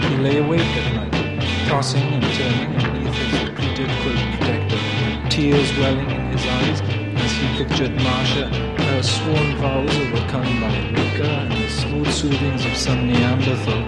He 0.07 0.17
lay 0.17 0.37
awake 0.37 0.61
at 0.61 0.93
night, 0.93 1.04
tossing 1.67 2.03
and 2.13 2.23
turning 2.33 2.75
underneath 2.77 3.13
his 3.15 3.49
pleated 3.55 3.89
quilt 4.01 4.21
protector, 4.37 5.29
tears 5.29 5.75
welling 5.77 6.09
in 6.09 6.31
his 6.31 6.45
eyes 6.45 6.81
as 6.81 7.31
he 7.31 7.57
pictured 7.57 7.95
Marcia, 8.01 8.47
her 8.83 9.01
sworn 9.01 9.55
vows 9.57 9.95
overcome 9.97 10.61
by 10.61 10.79
liquor 10.91 11.23
and 11.23 11.51
the 11.51 11.69
smooth 11.69 12.11
soothings 12.11 12.65
of 12.65 12.75
some 12.77 13.07
Neanderthal, 13.07 13.83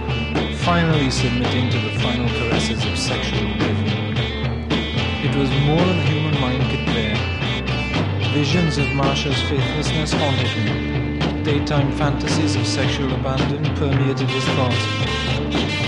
finally 0.58 1.10
submitting 1.10 1.70
to 1.70 1.78
the 1.78 1.98
final 2.00 2.28
caresses 2.40 2.84
of 2.84 2.98
sexual 2.98 3.52
oblivion. 3.52 4.16
It 5.22 5.34
was 5.36 5.50
more 5.66 5.84
than 5.84 6.00
human 6.06 6.40
mind 6.40 6.62
could 6.70 6.86
bear. 6.86 7.14
Visions 8.32 8.76
of 8.78 8.88
Marcia's 8.88 9.40
faithlessness 9.42 10.12
haunted 10.12 10.48
him. 10.48 11.42
Daytime 11.44 11.92
fantasies 11.92 12.56
of 12.56 12.66
sexual 12.66 13.12
abandon 13.14 13.62
permeated 13.76 14.28
his 14.28 14.44
thoughts. 14.56 14.84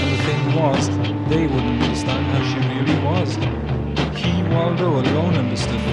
And 0.00 0.12
the 0.12 0.22
thing 0.24 0.55
was, 0.55 1.19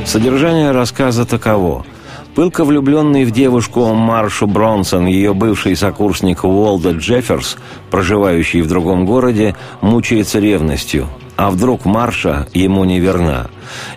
Содержание 0.06 0.71
рассказа 0.71 1.26
таково. 1.26 1.86
Пылко 2.34 2.65
влюбленный 2.65 3.23
в 3.23 3.32
девушку 3.32 3.93
Маршу 3.93 4.47
Бронсон, 4.47 5.06
ее 5.06 5.34
бывший 5.34 5.76
сокурсник 5.76 6.43
Уолда 6.43 6.91
Джефферс, 6.91 7.58
проживающий 7.91 8.62
в 8.62 8.67
другом 8.67 9.06
городе, 9.06 9.56
мучается 9.82 10.39
ревностью. 10.39 11.08
А 11.36 11.52
вдруг 11.52 11.86
Марша 11.86 12.47
ему 12.54 12.84
не 12.84 13.00
верна? 13.00 13.47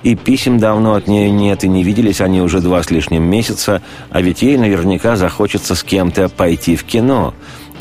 И 0.02 0.14
писем 0.16 0.58
давно 0.58 0.94
от 0.94 1.06
нее 1.06 1.30
нет, 1.30 1.64
и 1.64 1.68
не 1.68 1.82
виделись 1.82 2.20
они 2.20 2.42
уже 2.42 2.60
два 2.60 2.82
с 2.82 2.90
лишним 2.90 3.22
месяца, 3.22 3.80
а 4.10 4.20
ведь 4.20 4.42
ей 4.42 4.58
наверняка 4.58 5.16
захочется 5.16 5.74
с 5.74 5.82
кем-то 5.82 6.28
пойти 6.28 6.76
в 6.76 6.84
кино. 6.84 7.32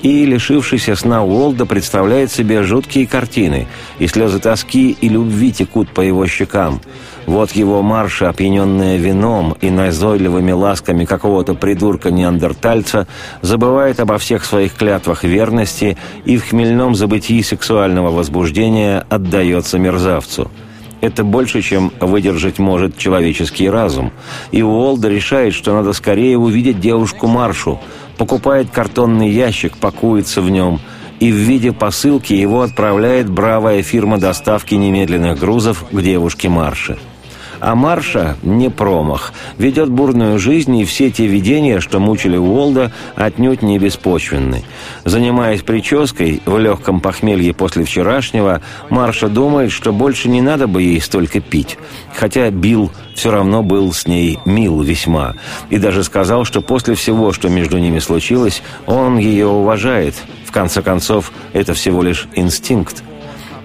И, 0.02 0.26
лишившийся 0.26 0.96
сна 0.96 1.24
Уолда, 1.24 1.66
представляет 1.66 2.32
себе 2.32 2.64
жуткие 2.64 3.06
картины, 3.06 3.68
и 4.00 4.08
слезы 4.08 4.40
тоски 4.40 4.92
и 4.92 5.10
любви 5.10 5.52
текут 5.52 5.90
по 5.90 6.02
его 6.02 6.26
щекам. 6.26 6.80
Вот 7.26 7.52
его 7.52 7.82
марша, 7.82 8.30
опьяненная 8.30 8.98
вином 8.98 9.56
и 9.60 9.70
назойливыми 9.70 10.52
ласками 10.52 11.06
какого-то 11.06 11.54
придурка-неандертальца, 11.54 13.08
забывает 13.42 14.00
обо 14.00 14.18
всех 14.18 14.46
своих 14.46 14.74
клятвах 14.74 15.24
верности 15.24 15.98
и 16.26 16.38
в 16.38 16.50
хмельном 16.50 16.96
забытии 16.96 17.42
сексуального 17.42 18.10
возбуждения 18.10 19.06
отдается 19.10 19.78
мерзавцу. 19.78 20.50
Это 21.02 21.24
больше, 21.24 21.62
чем 21.62 21.92
выдержать 22.00 22.60
может 22.60 22.98
человеческий 22.98 23.70
разум. 23.70 24.12
И 24.52 24.62
Уолда 24.62 25.08
решает, 25.08 25.54
что 25.54 25.74
надо 25.74 25.94
скорее 25.94 26.38
увидеть 26.38 26.80
девушку 26.80 27.28
Маршу, 27.28 27.80
покупает 28.20 28.70
картонный 28.70 29.30
ящик, 29.30 29.78
пакуется 29.78 30.42
в 30.42 30.50
нем, 30.52 30.82
и 31.22 31.32
в 31.32 31.36
виде 31.36 31.72
посылки 31.72 32.34
его 32.34 32.62
отправляет 32.62 33.30
бравая 33.30 33.82
фирма 33.82 34.20
доставки 34.20 34.76
немедленных 34.76 35.40
грузов 35.40 35.86
к 35.90 36.02
девушке 36.02 36.50
Марше. 36.50 37.00
А 37.60 37.76
Марша 37.76 38.38
не 38.42 38.70
промах. 38.70 39.34
Ведет 39.58 39.90
бурную 39.90 40.40
жизнь, 40.40 40.78
и 40.78 40.86
все 40.86 41.12
те 41.12 41.28
видения, 41.28 41.80
что 41.80 42.00
мучили 42.00 42.38
Уолда, 42.38 42.92
отнюдь 43.16 43.62
не 43.62 43.78
беспочвенны. 43.78 44.64
Занимаясь 45.04 45.62
прической 45.62 46.42
в 46.46 46.58
легком 46.58 47.02
похмелье 47.02 47.54
после 47.54 47.84
вчерашнего, 47.84 48.62
Марша 48.90 49.28
думает, 49.28 49.72
что 49.72 49.92
больше 49.92 50.30
не 50.30 50.42
надо 50.42 50.68
бы 50.68 50.82
ей 50.82 51.02
столько 51.02 51.42
пить. 51.42 51.78
Хотя 52.16 52.50
Билл 52.50 52.92
все 53.16 53.32
равно 53.32 53.64
был 53.64 53.92
с 53.92 54.08
ней 54.08 54.40
мил 54.46 54.82
весьма. 54.82 55.36
И 55.70 55.78
даже 55.78 56.04
сказал, 56.04 56.46
что 56.46 56.62
после 56.62 56.96
всего, 56.96 57.34
что 57.34 57.50
между 57.50 57.78
ними 57.78 58.00
случилось, 58.00 58.64
он 58.86 59.18
ее 59.18 59.48
уважает. 59.48 60.16
В 60.46 60.52
конце 60.52 60.82
концов, 60.82 61.32
это 61.54 61.74
всего 61.74 62.02
лишь 62.02 62.28
инстинкт. 62.36 63.04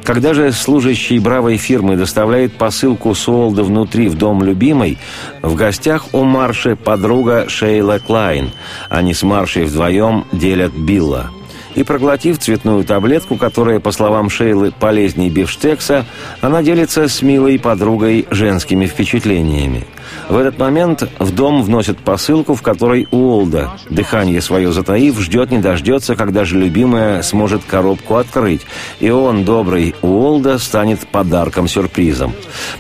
Когда 0.05 0.35
же 0.35 0.53
служащий 0.53 1.19
бравой 1.19 1.57
фирмы 1.57 1.97
доставляет 1.97 2.53
посылку 2.59 3.15
Суолда 3.15 3.65
внутри 3.65 4.09
в 4.09 4.19
дом 4.19 4.43
любимой, 4.43 4.99
в 5.41 5.55
гостях 5.55 6.13
у 6.13 6.25
Марши 6.25 6.77
подруга 6.77 7.49
Шейла 7.49 7.99
Клайн. 7.99 8.51
Они 8.91 9.15
с 9.15 9.23
Маршей 9.23 9.65
вдвоем 9.65 10.27
делят 10.31 10.75
Билла. 10.75 11.31
И 11.75 11.83
проглотив 11.83 12.39
цветную 12.39 12.85
таблетку, 12.85 13.37
которая, 13.37 13.81
по 13.81 13.93
словам 13.93 14.29
Шейлы, 14.29 14.73
полезнее 14.79 15.31
бифштекса, 15.31 16.05
она 16.43 16.63
делится 16.63 17.09
с 17.09 17.23
милой 17.23 17.59
подругой 17.59 18.27
женскими 18.31 18.87
впечатлениями. 18.87 19.87
В 20.29 20.37
этот 20.37 20.59
момент 20.59 21.09
в 21.19 21.35
дом 21.35 21.63
вносят 21.63 21.99
посылку, 21.99 22.55
в 22.55 22.63
которой 22.63 23.07
Уолда, 23.11 23.73
дыхание 23.91 24.41
свое 24.41 24.73
затаив, 24.73 25.19
ждет 25.21 25.51
не 25.51 25.59
дождется, 25.59 26.17
когда 26.17 26.45
же 26.45 26.59
любимая 26.59 27.23
сможет 27.23 27.63
коробку 27.65 28.17
открыть, 28.17 28.63
и 29.01 29.11
он, 29.11 29.45
добрый 29.45 29.95
Уолда, 30.03 30.59
станет 30.59 31.07
подарком-сюрпризом. 31.09 32.33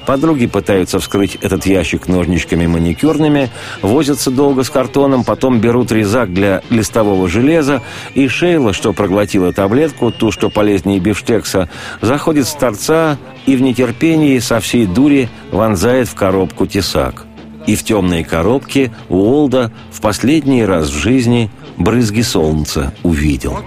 Подруги 0.06 0.46
пытаются 0.46 0.98
вскрыть 0.98 1.36
этот 1.40 1.66
ящик 1.66 2.08
ножничками 2.08 2.66
маникюрными, 2.66 3.50
возятся 3.82 4.30
долго 4.30 4.64
с 4.64 4.70
картоном, 4.70 5.24
потом 5.24 5.60
берут 5.60 5.92
резак 5.92 6.32
для 6.32 6.62
листового 6.70 7.28
железа, 7.28 7.82
и 8.14 8.26
Шейла, 8.26 8.72
что 8.72 8.92
проглотила 8.92 9.52
таблетку, 9.52 10.10
ту, 10.10 10.30
что 10.30 10.48
полезнее 10.50 10.98
бифштекса, 10.98 11.68
заходит 12.00 12.48
с 12.48 12.52
торца 12.54 13.18
и 13.46 13.56
в 13.56 13.62
нетерпении 13.62 14.38
со 14.38 14.60
всей 14.60 14.86
дури 14.86 15.28
вонзает 15.50 16.08
в 16.08 16.14
коробку 16.14 16.66
тесак. 16.66 17.23
И 17.66 17.76
в 17.76 17.82
темной 17.82 18.24
коробке 18.24 18.92
Уолда 19.08 19.70
в 19.90 20.00
последний 20.00 20.64
раз 20.64 20.90
в 20.90 20.96
жизни 20.96 21.50
брызги 21.78 22.20
солнца 22.20 22.92
увидел. 23.02 23.58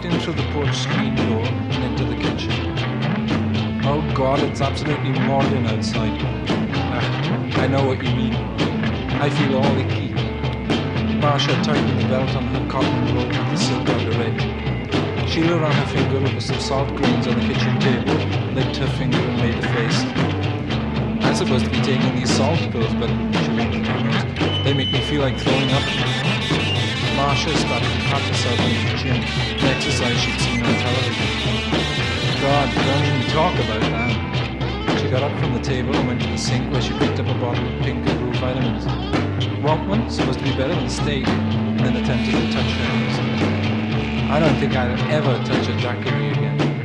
Oh 3.84 4.02
God, 4.14 4.40
it's 4.44 4.62
absolutely 4.62 5.18
modern 5.28 5.66
outside. 5.68 6.12
Ah, 6.76 7.02
I 7.62 7.68
know 7.68 7.88
what 7.88 8.04
you 8.04 8.14
mean. 8.16 8.36
I 9.20 9.30
feel 9.30 9.58
all 9.58 9.76
heat. 9.76 10.14
Marsha 11.22 11.56
tightened 11.64 12.00
the 12.02 12.08
belt 12.08 12.36
on 12.36 12.44
her 12.54 12.68
cotton 12.70 13.16
robe 13.16 13.28
with 13.28 13.50
the 13.50 13.58
silk 13.58 13.88
red. 14.20 15.28
Sheila 15.28 15.58
ran 15.58 15.72
her 15.72 15.88
finger 15.88 16.18
over 16.18 16.40
some 16.40 16.60
salt 16.60 16.96
grains 16.96 17.28
on 17.28 17.36
the 17.40 17.46
kitchen 17.48 17.80
table, 17.80 18.16
licked 18.54 18.78
her 18.78 18.88
finger 18.98 19.18
and 19.18 19.38
made 19.38 19.56
a 19.56 19.68
face. 19.74 20.37
Supposed 21.38 21.66
to 21.66 21.72
be 21.72 21.82
taking 21.82 22.16
these 22.16 22.36
salt 22.36 22.58
pills, 22.72 22.92
but. 22.96 23.10
They 24.64 24.74
make 24.74 24.92
me 24.92 25.02
feel 25.02 25.22
like 25.22 25.38
throwing 25.38 25.70
up. 25.70 25.84
Marsha 27.14 27.56
started 27.56 27.86
to 27.86 28.00
pat 28.10 28.22
herself 28.24 28.60
on 28.60 28.70
the 28.74 28.98
chin, 28.98 29.22
an 29.22 29.66
exercise 29.66 30.18
she'd 30.18 30.40
seen 30.42 30.64
on 30.66 30.74
television. 30.74 31.28
God, 32.42 32.74
don't 32.74 33.06
even 33.06 33.30
talk 33.30 33.54
about 33.54 33.82
that. 33.94 35.00
She 35.00 35.12
got 35.12 35.22
up 35.22 35.40
from 35.40 35.54
the 35.54 35.62
table 35.62 35.96
and 35.96 36.08
went 36.08 36.22
to 36.22 36.28
the 36.28 36.38
sink 36.38 36.72
where 36.74 36.82
she 36.82 36.98
picked 36.98 37.20
up 37.20 37.28
a 37.28 37.40
bottle 37.40 37.68
of 37.68 37.84
pink 37.84 38.04
blue 38.04 38.34
vitamins. 38.34 38.88
Want 39.64 39.88
one? 39.88 40.10
Supposed 40.10 40.40
to 40.40 40.44
be 40.44 40.56
better 40.58 40.74
than 40.74 40.90
steak. 40.90 41.26
Then 41.26 41.98
attempted 41.98 42.34
to 42.34 42.52
touch 42.52 42.72
her. 42.72 44.34
I 44.34 44.40
don't 44.40 44.58
think 44.58 44.76
I'll 44.76 45.12
ever 45.12 45.38
touch 45.46 45.68
a 45.68 45.78
daiquiri 45.78 46.32
again. 46.32 46.77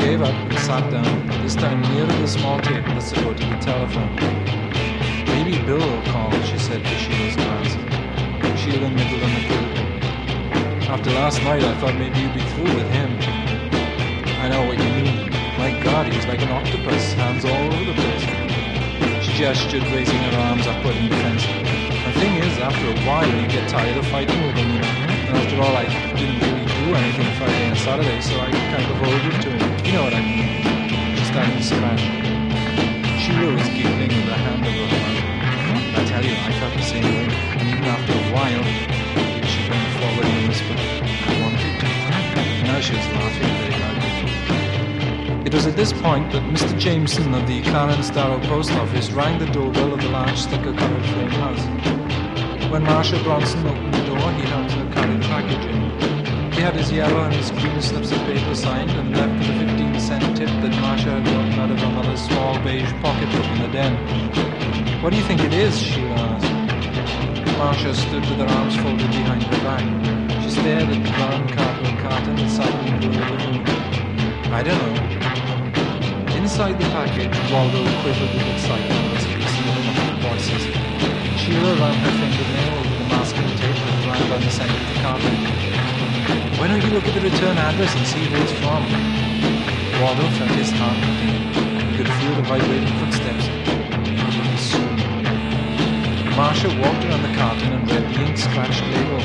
Gave 0.00 0.22
up 0.22 0.32
and 0.32 0.58
sat 0.60 0.90
down, 0.90 1.26
this 1.42 1.54
time 1.54 1.82
near 1.92 2.06
to 2.06 2.16
the 2.16 2.26
small 2.26 2.58
table 2.60 2.88
that 2.94 3.02
supported 3.02 3.46
the 3.52 3.58
telephone. 3.60 4.16
Maybe 5.26 5.60
Bill 5.66 5.78
will 5.78 6.02
call, 6.10 6.32
she 6.40 6.58
said 6.58 6.82
to 6.82 6.94
Sheila's 6.96 7.36
glass. 7.36 7.76
Sheila 8.58 8.88
nibbled 8.88 9.22
on 9.22 9.32
the 9.36 9.42
pill. 9.44 9.66
After 10.88 11.10
last 11.10 11.42
night, 11.42 11.62
I 11.62 11.74
thought 11.80 11.94
maybe 11.96 12.18
you'd 12.18 12.32
be 12.32 12.40
through 12.56 12.74
with 12.74 12.90
him. 12.90 13.12
I 14.40 14.48
know 14.48 14.64
what 14.66 14.78
you 14.78 14.88
mean. 15.04 15.30
My 15.60 15.78
God, 15.84 16.08
he 16.08 16.16
was 16.16 16.26
like 16.26 16.40
an 16.40 16.48
octopus, 16.48 17.12
hands 17.12 17.44
all 17.44 17.52
over 17.52 17.84
the 17.84 17.94
place. 17.94 18.24
She 19.22 19.36
gestured, 19.36 19.84
raising 19.92 20.16
her 20.16 20.36
arms 20.48 20.66
upward 20.66 20.96
in 20.96 21.10
defense. 21.10 21.44
The 21.44 22.12
thing 22.18 22.36
is, 22.40 22.58
after 22.58 22.88
a 22.88 22.98
while, 23.06 23.28
you 23.28 23.46
get 23.48 23.68
tired 23.68 23.96
of 23.98 24.06
fighting 24.08 24.40
with 24.46 24.56
him, 24.56 24.70
you 24.70 24.80
know. 24.80 24.88
And 25.28 25.36
after 25.36 25.60
all, 25.60 25.76
I 25.76 25.84
didn't 26.16 26.40
really 26.40 26.59
anything 26.94 27.30
Friday 27.38 27.64
and 27.68 27.78
Saturday, 27.78 28.20
so 28.20 28.38
I 28.40 28.50
kind 28.50 28.84
of 28.84 29.02
owed 29.02 29.24
it 29.32 29.42
to 29.42 29.50
him. 29.50 29.84
You 29.84 29.92
know 29.92 30.04
what 30.04 30.14
I 30.14 30.20
mean? 30.20 30.46
She 31.16 31.24
started 31.24 31.54
to 31.56 31.62
scratch. 31.62 32.02
Sheila 33.20 33.54
was 33.54 33.68
giggling 33.70 34.10
with 34.10 34.28
her 34.30 34.40
hand 34.40 34.66
over 34.66 34.86
her 34.90 35.00
mouth. 35.04 35.98
I 35.98 36.04
tell 36.08 36.24
you, 36.24 36.34
I 36.34 36.52
felt 36.58 36.74
the 36.74 36.82
same 36.82 37.04
way. 37.04 37.28
And 37.58 37.68
even 37.68 37.84
after 37.84 38.12
a 38.12 38.24
while, 38.34 38.64
she 39.46 39.60
bent 39.68 39.86
forward 40.00 40.26
and 40.26 40.48
whispered, 40.48 40.80
I 40.80 41.34
wanted 41.42 41.74
to. 41.78 41.86
Now 42.66 42.80
she 42.80 42.92
was 42.96 43.06
laughing 43.14 43.52
very 43.60 43.76
loudly. 43.78 45.46
It 45.46 45.54
was 45.54 45.66
at 45.66 45.76
this 45.76 45.92
point 45.92 46.30
that 46.32 46.42
Mr. 46.42 46.78
Jameson 46.78 47.34
of 47.34 47.46
the 47.46 47.62
Clarence 47.62 48.10
Darrow 48.10 48.40
Post 48.46 48.72
Office 48.72 49.10
rang 49.10 49.38
the 49.38 49.46
doorbell 49.46 49.92
of 49.94 50.00
the 50.00 50.08
large 50.08 50.38
sticker-covered 50.38 51.06
frame 51.06 51.30
house. 51.30 51.64
When 52.70 52.82
Marshal 52.84 53.22
Bronson 53.22 53.66
opened 53.66 53.94
the 53.94 54.04
door, 54.06 54.32
he 54.32 54.42
held 54.42 54.70
her 54.70 54.89
She 56.60 56.66
had 56.66 56.76
his 56.76 56.92
yellow 56.92 57.24
and 57.24 57.32
his 57.32 57.50
green 57.52 57.80
slips 57.80 58.12
of 58.12 58.18
paper 58.28 58.54
signed 58.54 58.90
and 58.90 59.16
left 59.16 59.32
with 59.32 59.48
a 59.48 59.64
15 59.64 59.98
cent 59.98 60.36
tip 60.36 60.52
that 60.60 60.76
Marcia 60.84 61.08
had 61.08 61.24
gotten 61.24 61.56
out 61.56 61.70
of 61.70 61.80
her 61.80 61.88
mother's 61.88 62.20
small 62.20 62.52
beige 62.60 62.92
pocketbook 63.00 63.48
in 63.56 63.64
the 63.64 63.68
den. 63.72 63.96
What 65.00 65.08
do 65.08 65.16
you 65.16 65.24
think 65.24 65.40
it 65.40 65.54
is? 65.54 65.72
Sheila 65.80 66.36
asked. 66.36 67.56
Marcia 67.56 67.94
stood 67.94 68.20
with 68.28 68.44
her 68.44 68.50
arms 68.60 68.76
folded 68.76 69.08
behind 69.08 69.42
her 69.44 69.60
back. 69.64 69.80
She 70.44 70.50
stared 70.52 70.84
at 70.84 71.00
the 71.00 71.12
brown 71.16 71.48
cardboard 71.48 71.96
carton 72.04 72.36
that 72.36 72.50
sat 72.52 72.68
in 72.92 73.08
the 73.08 73.08
room. 73.08 73.64
I 74.52 74.60
don't 74.60 74.76
know. 74.84 76.36
Inside 76.36 76.76
the 76.76 76.92
package, 76.92 77.32
Waldo 77.48 77.88
quivered 78.04 78.36
with 78.36 78.52
excitement 78.52 79.16
as 79.16 79.24
he 79.24 79.40
the 79.40 79.80
muffled 79.88 80.20
voices. 80.28 80.62
Sheila 81.40 81.72
ran 81.80 81.96
her 82.04 82.12
fingernail 82.20 82.84
over 82.84 82.96
the 83.00 83.08
masking 83.08 83.48
tape 83.56 83.80
that 83.80 84.12
ran 84.12 84.28
down 84.28 84.40
the 84.44 84.52
center 84.52 84.76
of 84.76 84.88
the 84.92 85.00
carton. 85.00 85.79
Why 86.58 86.68
don't 86.68 86.82
you 86.82 86.90
look 86.90 87.04
at 87.04 87.14
the 87.14 87.20
return 87.20 87.56
address 87.58 87.94
and 87.96 88.06
see 88.06 88.24
who 88.26 88.36
it's 88.42 88.52
from? 88.60 88.82
Waldo 90.00 90.28
felt 90.38 90.50
his 90.52 90.70
heart 90.70 90.96
beating. 91.02 91.42
He 91.90 91.96
could 91.96 92.08
feel 92.20 92.34
the 92.36 92.42
vibrating 92.42 92.94
footsteps. 93.00 93.46
Soon. 94.60 94.96
Marcia 96.36 96.68
walked 96.80 97.04
around 97.04 97.22
the 97.22 97.34
carton 97.36 97.72
and 97.72 97.90
read 97.90 98.04
the 98.14 98.20
ink-scratched 98.20 98.82
label. 98.92 99.20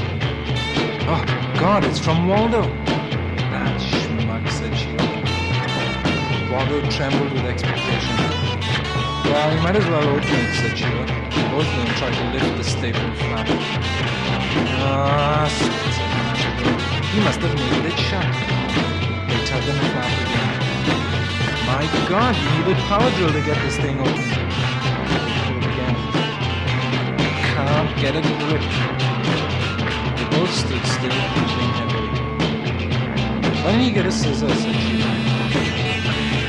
Oh, 1.07 1.23
God, 1.59 1.83
it's 1.83 1.99
from 1.99 2.27
Waldo. 2.27 2.61
That 3.51 3.79
schmuck, 3.79 4.49
said 4.49 4.73
she. 4.75 4.95
Waldo 6.51 6.89
trembled 6.89 7.31
with 7.33 7.45
expectation. 7.45 8.15
Well, 9.25 9.55
you 9.55 9.61
might 9.61 9.75
as 9.75 9.85
well 9.85 10.07
open 10.07 10.23
it, 10.23 10.53
said 10.55 10.77
Sheila. 10.77 11.05
Both 11.51 11.67
of 11.67 11.75
them 11.75 11.87
tried 11.95 12.13
to 12.13 12.25
lift 12.31 12.57
the 12.57 12.63
stapled 12.63 13.17
flap. 13.17 13.47
Ah. 14.87 15.94
He 17.15 17.21
must 17.21 17.39
have 17.39 17.55
nailed 17.55 17.85
it 17.85 17.95
shut. 17.95 18.27
They 19.31 19.39
tugged 19.47 19.69
on 19.71 19.77
the 19.79 19.87
flap 19.95 20.11
again. 20.19 20.51
My 21.63 21.87
God, 22.11 22.35
you 22.35 22.49
needed 22.59 22.75
power 22.91 23.09
drill 23.15 23.31
to 23.31 23.39
get 23.39 23.55
this 23.63 23.77
thing 23.79 23.95
open. 24.03 24.19
Again. 25.63 25.95
Can't 27.55 27.87
get 28.03 28.19
a 28.19 28.21
grip. 28.43 28.59
They 30.19 30.27
both 30.27 30.51
stood 30.59 30.83
still, 30.91 31.15
breathing 31.31 31.71
heavily. 31.79 32.11
Why 33.63 33.71
don't 33.71 33.87
you 33.87 33.93
get 33.95 34.05
a 34.05 34.11
scissor, 34.11 34.51
said 34.51 34.75
she. 34.75 34.99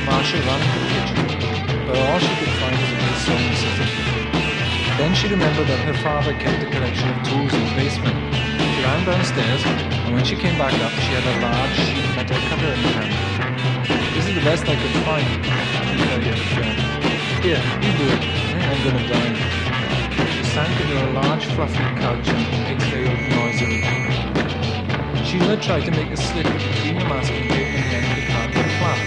Marcia 0.03 0.35
ran 0.43 0.59
to 0.67 0.79
the 0.83 0.91
kitchen, 0.91 1.87
but 1.87 1.95
all 1.95 2.19
she 2.19 2.33
could 2.43 2.51
find 2.59 2.75
was 2.75 2.91
a 2.91 2.99
big 3.07 3.15
sewing 3.23 3.55
scissors. 3.55 3.95
Then 4.99 5.15
she 5.15 5.29
remembered 5.29 5.67
that 5.67 5.79
her 5.87 5.95
father 6.03 6.33
kept 6.33 6.61
a 6.61 6.69
collection 6.69 7.07
of 7.07 7.23
tools 7.23 7.53
in 7.53 7.63
the 7.63 7.73
basement. 7.79 8.19
She 8.75 8.83
ran 8.83 9.05
downstairs, 9.05 9.96
and 10.07 10.15
when 10.15 10.23
she 10.23 10.37
came 10.37 10.57
back 10.57 10.71
up, 10.79 10.91
she 11.03 11.11
had 11.11 11.25
a 11.27 11.35
large 11.43 11.75
sheet 11.83 12.07
metal 12.15 12.39
cutter 12.47 12.71
in 12.71 12.79
her 12.79 12.95
hand. 12.95 13.11
This 14.15 14.25
is 14.25 14.35
the 14.35 14.41
best 14.41 14.63
I 14.63 14.75
could 14.79 14.95
find. 15.03 15.27
You, 16.23 16.31
friend. 16.55 16.79
Here, 17.43 17.59
you 17.83 17.91
do 17.99 18.07
it. 18.15 18.23
I'm 18.55 18.79
gonna 18.87 19.03
die. 19.03 19.35
She 20.31 20.43
sank 20.47 20.79
into 20.79 20.95
a 20.95 21.11
large 21.11 21.45
fluffy 21.51 21.83
couch 21.99 22.29
and 22.29 22.71
exhaled 22.71 23.19
noisily. 23.35 23.83
Sheila 25.27 25.57
tried 25.59 25.83
to 25.83 25.91
make 25.91 26.09
a 26.09 26.17
slit 26.17 26.45
between 26.45 26.99
the 26.99 27.05
masking 27.05 27.49
tape 27.49 27.67
and 27.67 28.07
of 28.07 28.15
the 28.15 28.23
cardboard 28.31 28.71
flap. 28.79 28.99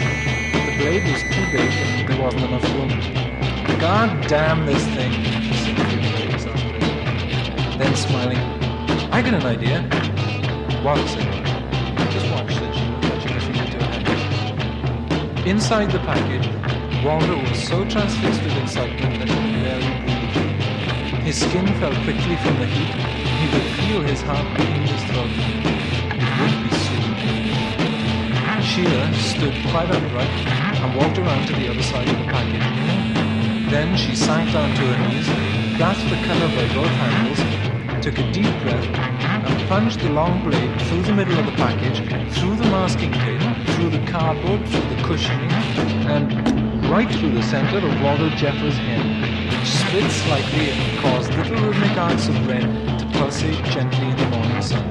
The 0.52 0.76
blade 0.76 1.04
was 1.08 1.22
too 1.32 1.46
big 1.48 1.72
and 1.80 2.08
there 2.08 2.20
wasn't 2.20 2.44
enough 2.44 2.68
room. 2.76 2.92
God 3.80 4.28
damn 4.28 4.66
this 4.66 4.84
thing, 4.92 5.12
she 5.40 5.54
said. 5.64 5.76
Then 7.78 7.96
smiling, 7.96 8.36
I 9.10 9.22
got 9.22 9.32
an 9.32 9.46
idea. 9.46 9.99
Said 10.80 10.88
I. 10.88 12.08
Just 12.10 12.24
watch, 12.32 12.52
she, 12.56 12.88
touching 13.04 13.32
her 13.32 13.40
finger 13.40 13.84
her. 13.84 15.46
Inside 15.46 15.90
the 15.90 15.98
package, 15.98 16.48
Waldo 17.04 17.36
was 17.36 17.62
so 17.68 17.84
transfixed 17.84 18.42
with 18.42 18.56
excitement 18.56 19.18
that 19.20 19.28
he 19.28 19.60
barely 19.60 19.92
breathe. 20.00 21.20
His 21.20 21.36
skin 21.36 21.66
fell 21.78 21.92
quickly 22.04 22.34
from 22.40 22.56
the 22.60 22.64
heat. 22.64 22.96
He 22.96 23.46
could 23.52 23.68
feel 23.76 24.00
his 24.00 24.22
heart 24.22 24.46
beating 24.56 24.76
in 24.76 24.88
his 24.88 25.04
throat. 25.04 25.28
It 26.16 26.30
would 26.40 26.56
be 26.64 26.72
soon. 26.88 27.12
Sheila 28.64 29.12
stood 29.20 29.56
quite 29.68 29.90
upright 29.92 30.32
and 30.80 30.96
walked 30.96 31.18
around 31.18 31.46
to 31.48 31.52
the 31.60 31.68
other 31.68 31.82
side 31.82 32.08
of 32.08 32.16
the 32.16 32.24
package. 32.24 33.70
Then 33.70 33.98
she 33.98 34.16
sank 34.16 34.50
down 34.54 34.74
to 34.76 34.82
her 34.82 35.08
knees, 35.08 35.28
grasped 35.76 36.08
the 36.08 36.16
cutter 36.24 36.48
by 36.56 36.66
both 36.72 36.94
handles, 37.04 38.02
took 38.02 38.18
a 38.18 38.32
deep 38.32 38.48
breath, 38.62 39.09
plunged 39.66 40.00
the 40.00 40.10
long 40.10 40.42
blade 40.44 40.80
through 40.82 41.02
the 41.02 41.12
middle 41.12 41.38
of 41.38 41.46
the 41.46 41.52
package, 41.52 41.98
through 42.34 42.56
the 42.56 42.64
masking 42.70 43.12
tape, 43.12 43.40
through 43.74 43.90
the 43.90 44.04
cardboard, 44.10 44.66
through 44.68 44.88
the 44.94 45.02
cushioning, 45.02 45.50
and 46.06 46.28
right 46.90 47.10
through 47.10 47.32
the 47.32 47.42
center 47.42 47.78
of 47.78 48.02
Waldo 48.02 48.28
Jeffers' 48.30 48.76
head, 48.76 49.04
which 49.50 49.68
split 49.68 50.10
slightly 50.10 50.70
and 50.70 50.98
caused 51.00 51.30
little 51.34 51.56
rhythmic 51.66 51.96
arcs 51.96 52.28
of 52.28 52.48
red 52.48 52.66
to 52.98 53.06
pulsate 53.18 53.62
gently 53.74 54.08
in 54.08 54.16
the 54.16 54.28
morning 54.30 54.62
sun. 54.62 54.84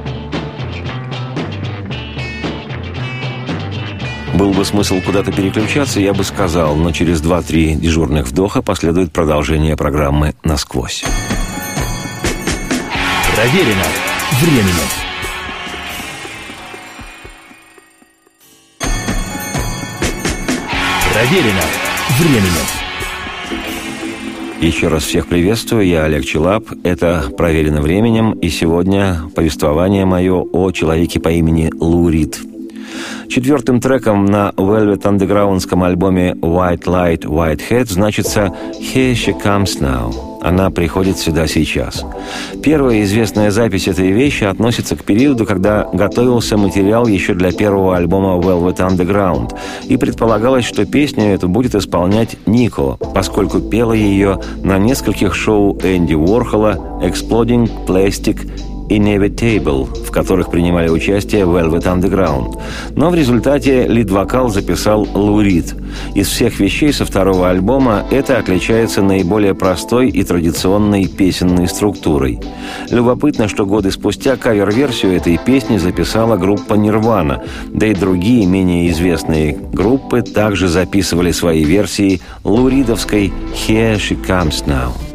Был 4.35 4.53
бы 4.53 4.63
смысл 4.63 5.01
куда-то 5.01 5.33
переключаться, 5.33 5.99
я 5.99 6.13
бы 6.13 6.23
сказал, 6.23 6.75
но 6.75 6.93
через 6.93 7.21
2-3 7.21 7.75
дежурных 7.75 8.27
вдоха 8.27 8.61
последует 8.61 9.11
продолжение 9.11 9.75
программы 9.75 10.33
«Насквозь». 10.43 11.03
Проверено 13.35 13.85
временем. 14.41 14.73
Проверено 21.13 21.61
временем. 22.17 22.65
Еще 24.61 24.87
раз 24.87 25.03
всех 25.03 25.27
приветствую, 25.27 25.85
я 25.87 26.03
Олег 26.03 26.25
Челап, 26.25 26.65
это 26.83 27.29
«Проверено 27.37 27.81
временем», 27.81 28.31
и 28.33 28.49
сегодня 28.49 29.17
повествование 29.35 30.05
мое 30.05 30.35
о 30.35 30.71
человеке 30.71 31.19
по 31.19 31.29
имени 31.29 31.71
Лу 31.73 32.09
Рид. 32.09 32.39
Четвертым 33.29 33.79
треком 33.79 34.25
на 34.25 34.51
Velvet 34.55 35.01
Undergroundском 35.03 35.85
альбоме 35.85 36.31
White 36.31 36.85
Light, 36.85 37.21
White 37.21 37.61
Head 37.69 37.85
значится 37.85 38.53
«Here 38.79 39.13
She 39.13 39.33
Comes 39.41 39.79
Now». 39.81 40.28
Она 40.41 40.69
приходит 40.69 41.17
сюда 41.17 41.47
сейчас. 41.47 42.05
Первая 42.63 43.03
известная 43.03 43.51
запись 43.51 43.87
этой 43.87 44.11
вещи 44.11 44.45
относится 44.45 44.95
к 44.95 45.03
периоду, 45.03 45.45
когда 45.45 45.87
готовился 45.91 46.57
материал 46.57 47.07
еще 47.07 47.33
для 47.33 47.51
первого 47.51 47.97
альбома 47.97 48.41
Velvet 48.41 48.77
Underground, 48.77 49.55
и 49.87 49.97
предполагалось, 49.97 50.65
что 50.65 50.85
песню 50.85 51.25
эту 51.33 51.49
будет 51.49 51.75
исполнять 51.75 52.37
Нико, 52.45 52.97
поскольку 53.13 53.59
пела 53.59 53.93
ее 53.93 54.39
на 54.63 54.77
нескольких 54.77 55.35
шоу 55.35 55.77
Энди 55.83 56.13
Уорхола 56.13 56.99
«Exploding 57.03 57.69
Plastic» 57.85 58.49
Inevitable, 58.89 60.03
в 60.03 60.11
которых 60.11 60.51
принимали 60.51 60.89
участие 60.89 61.43
Velvet 61.43 61.83
Underground. 61.83 62.59
Но 62.95 63.09
в 63.09 63.15
результате 63.15 63.87
лид-вокал 63.87 64.49
записал 64.49 65.07
Лу 65.13 65.41
Рид. 65.41 65.75
Из 66.15 66.27
всех 66.27 66.59
вещей 66.59 66.91
со 66.91 67.05
второго 67.05 67.49
альбома 67.49 68.03
это 68.11 68.37
отличается 68.37 69.01
наиболее 69.01 69.55
простой 69.55 70.09
и 70.09 70.23
традиционной 70.23 71.07
песенной 71.07 71.67
структурой. 71.67 72.39
Любопытно, 72.89 73.47
что 73.47 73.65
годы 73.65 73.91
спустя 73.91 74.35
кавер-версию 74.35 75.13
этой 75.13 75.37
песни 75.37 75.77
записала 75.77 76.37
группа 76.37 76.73
Нирвана, 76.73 77.43
да 77.67 77.87
и 77.87 77.93
другие 77.93 78.45
менее 78.45 78.89
известные 78.89 79.57
группы 79.73 80.21
также 80.21 80.67
записывали 80.67 81.31
свои 81.31 81.63
версии 81.63 82.21
луридовской 82.43 83.31
«Here 83.53 83.95
She 83.95 84.17
Comes 84.25 84.65
Now». 84.65 85.08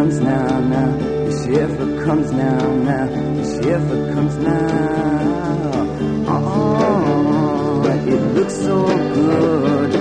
comes 0.00 0.18
now, 0.20 0.60
now. 0.60 0.96
The 0.96 1.60
ever 1.60 2.04
comes 2.06 2.32
now, 2.32 2.74
now. 2.74 3.06
The 3.06 3.70
ever 3.70 4.14
comes 4.14 4.36
now. 4.38 5.84
Oh, 6.26 7.82
it 8.08 8.20
looks 8.34 8.54
so 8.54 8.86
good. 8.86 9.99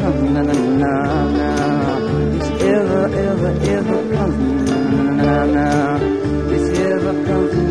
Comes 0.00 0.22
now, 0.30 0.42
now, 0.42 1.28
now. 1.28 1.98
If 2.36 2.42
she 2.46 2.54
ever, 2.66 3.04
ever, 3.28 3.52
ever 3.76 3.98
comes 4.14 4.42
now, 5.16 5.44
now. 5.44 6.00
If 6.54 6.62
she 6.66 6.82
ever 6.82 7.14
ever, 7.36 7.62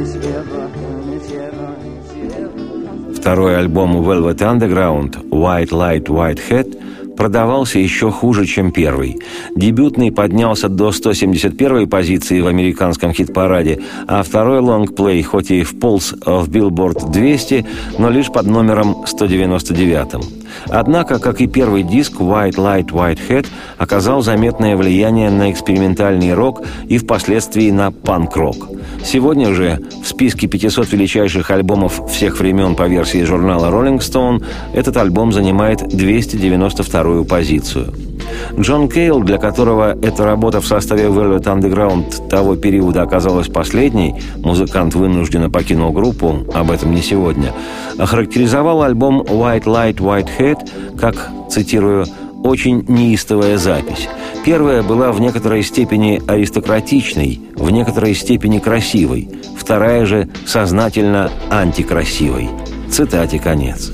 if 0.00 0.10
she 0.12 0.28
ever 0.28 0.68
comes. 0.68 0.90
Второй 3.18 3.54
альбом 3.56 4.02
Velvet 4.02 4.42
Underground 4.42 5.16
«White 5.30 5.72
Light, 5.72 6.08
White 6.08 6.40
Hat» 6.40 6.66
продавался 7.20 7.78
еще 7.78 8.10
хуже, 8.10 8.46
чем 8.46 8.72
первый. 8.72 9.18
Дебютный 9.54 10.10
поднялся 10.10 10.70
до 10.70 10.90
171 10.90 11.86
позиции 11.86 12.40
в 12.40 12.46
американском 12.46 13.12
хит-параде, 13.12 13.78
а 14.06 14.22
второй 14.22 14.60
лонгплей, 14.60 15.22
хоть 15.22 15.50
и 15.50 15.62
вполз 15.62 16.12
в 16.12 16.48
Billboard 16.48 17.10
200, 17.10 17.66
но 17.98 18.08
лишь 18.08 18.32
под 18.32 18.46
номером 18.46 19.04
199. 19.06 20.39
Однако, 20.68 21.18
как 21.18 21.40
и 21.40 21.46
первый 21.46 21.82
диск 21.82 22.20
«White 22.20 22.56
Light, 22.56 22.86
White 22.88 23.20
Hat» 23.28 23.46
оказал 23.78 24.22
заметное 24.22 24.76
влияние 24.76 25.30
на 25.30 25.50
экспериментальный 25.50 26.34
рок 26.34 26.62
и 26.88 26.98
впоследствии 26.98 27.70
на 27.70 27.90
панк-рок. 27.90 28.68
Сегодня 29.04 29.54
же 29.54 29.80
в 30.02 30.08
списке 30.08 30.46
500 30.46 30.92
величайших 30.92 31.50
альбомов 31.50 32.00
всех 32.10 32.38
времен 32.38 32.74
по 32.74 32.86
версии 32.86 33.24
журнала 33.24 33.66
Rolling 33.66 33.98
Stone 33.98 34.44
этот 34.74 34.96
альбом 34.96 35.32
занимает 35.32 35.80
292-ю 35.82 37.24
позицию. 37.24 38.09
Джон 38.58 38.88
Кейл, 38.88 39.20
для 39.20 39.38
которого 39.38 39.96
эта 40.02 40.24
работа 40.24 40.60
в 40.60 40.66
составе 40.66 41.04
Velvet 41.04 41.44
Underground 41.44 42.28
того 42.28 42.56
периода 42.56 43.02
оказалась 43.02 43.48
последней, 43.48 44.14
музыкант 44.36 44.94
вынужденно 44.94 45.50
покинул 45.50 45.92
группу, 45.92 46.46
об 46.54 46.70
этом 46.70 46.94
не 46.94 47.02
сегодня, 47.02 47.52
охарактеризовал 47.98 48.82
альбом 48.82 49.22
White 49.22 49.64
Light, 49.64 49.96
White 49.96 50.28
Head 50.38 50.98
как, 50.98 51.30
цитирую, 51.50 52.06
очень 52.42 52.84
неистовая 52.88 53.58
запись. 53.58 54.08
Первая 54.44 54.82
была 54.82 55.12
в 55.12 55.20
некоторой 55.20 55.62
степени 55.62 56.22
аристократичной, 56.26 57.40
в 57.54 57.70
некоторой 57.70 58.14
степени 58.14 58.58
красивой, 58.58 59.28
вторая 59.56 60.06
же 60.06 60.28
сознательно 60.46 61.30
антикрасивой. 61.50 62.48
Цитате 62.90 63.38
конец. 63.38 63.92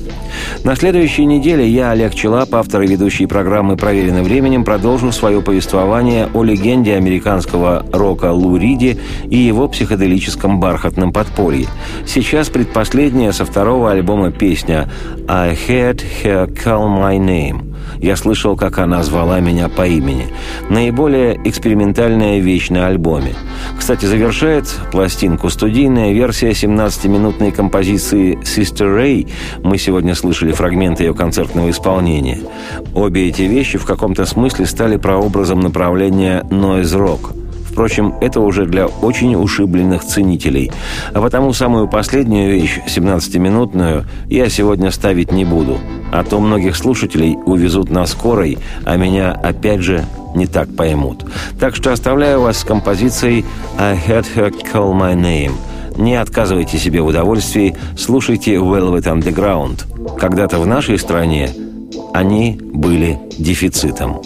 На 0.64 0.77
следующей 0.77 1.25
неделе 1.25 1.68
я, 1.68 1.90
Олег 1.90 2.14
Челап, 2.14 2.55
автор 2.55 2.83
и 2.83 2.87
ведущий 2.87 3.27
программы 3.27 3.77
«Проверенным 3.77 4.25
временем», 4.25 4.64
продолжу 4.64 5.12
свое 5.12 5.40
повествование 5.40 6.29
о 6.33 6.42
легенде 6.42 6.94
американского 6.94 7.85
рока 7.92 8.33
Лу 8.33 8.57
Риди 8.57 8.99
и 9.29 9.37
его 9.37 9.68
психоделическом 9.68 10.61
бархатном 10.61 11.12
подполье. 11.12 11.66
Сейчас 12.07 12.49
предпоследняя 12.49 13.33
со 13.33 13.44
второго 13.44 13.90
альбома 13.90 14.31
песня 14.31 14.88
«I 15.29 15.55
heard 15.55 16.03
her 16.22 16.46
call 16.46 16.88
my 16.88 17.18
name». 17.18 17.65
Я 17.99 18.16
слышал, 18.16 18.57
как 18.57 18.79
она 18.79 19.03
звала 19.03 19.40
меня 19.40 19.68
по 19.68 19.87
имени. 19.87 20.27
Наиболее 20.68 21.40
экспериментальная 21.44 22.40
вещь 22.40 22.68
на 22.70 22.87
альбоме. 22.87 23.35
Кстати, 23.79 24.07
завершает 24.07 24.66
пластинку 24.92 25.49
студийная 25.51 26.12
версия 26.12 26.51
17-минутной 26.51 27.53
композиции 27.53 28.38
«Sister 28.42 28.96
Ray». 28.96 29.31
Мы 29.62 29.79
сегодня 29.79 30.14
слышали 30.14 30.53
фрагменты 30.53 31.05
ее 31.05 31.14
концертного 31.14 31.70
исполнения. 31.70 32.40
Обе 32.94 33.29
эти 33.29 33.42
вещи 33.42 33.79
в 33.79 33.85
каком-то 33.85 34.25
смысле 34.27 34.66
стали 34.66 34.96
прообразом 34.96 35.61
направления 35.61 36.44
«нойз-рок». 36.51 37.45
Впрочем, 37.77 38.15
это 38.23 38.41
уже 38.41 38.65
для 38.65 38.87
очень 38.87 39.35
ушибленных 39.35 40.03
ценителей. 40.03 40.73
А 41.12 41.21
потому 41.21 41.53
самую 41.53 41.89
последнюю 41.89 42.51
вещь, 42.51 42.81
17-минутную, 42.87 44.07
я 44.31 44.49
сегодня 44.49 44.91
ставить 44.91 45.31
не 45.31 45.45
буду. 45.45 45.77
А 46.11 46.25
то 46.25 46.41
многих 46.41 46.75
слушателей 46.75 47.37
увезут 47.45 47.91
на 47.91 48.07
скорой, 48.07 48.57
а 48.87 48.97
меня 48.97 49.33
опять 49.33 49.81
же 49.81 50.07
не 50.35 50.47
так 50.47 50.75
поймут. 50.75 51.27
Так 51.61 51.77
что 51.77 51.93
оставляю 51.93 52.41
вас 52.41 52.61
с 52.61 52.65
композицией 52.65 53.45
«I 53.79 53.95
heard 53.95 54.25
her 54.35 54.51
call 54.73 54.95
my 54.95 55.15
name». 55.15 55.53
Не 55.99 56.15
отказывайте 56.15 56.79
себе 56.79 57.03
в 57.03 57.07
удовольствии, 57.09 57.77
слушайте 57.99 58.55
Velvet 58.55 59.03
Underground. 59.03 60.17
Когда-то 60.19 60.61
в 60.61 60.67
нашей 60.67 60.99
стране 60.99 61.51
они 62.15 62.59
были 62.59 63.19
дефицитом. 63.39 64.23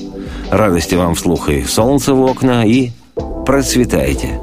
Радости 0.52 0.94
вам 0.94 1.16
вслух 1.16 1.48
и 1.48 1.64
солнце 1.64 2.14
в 2.14 2.22
окна, 2.22 2.64
и 2.64 2.90
процветайте! 3.49 4.39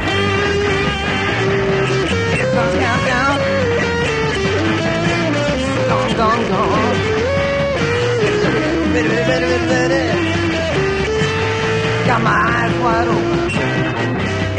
Got 12.06 12.20
my 12.22 12.30
eyes 12.30 12.74
wide 12.82 13.08
open. 13.08 13.40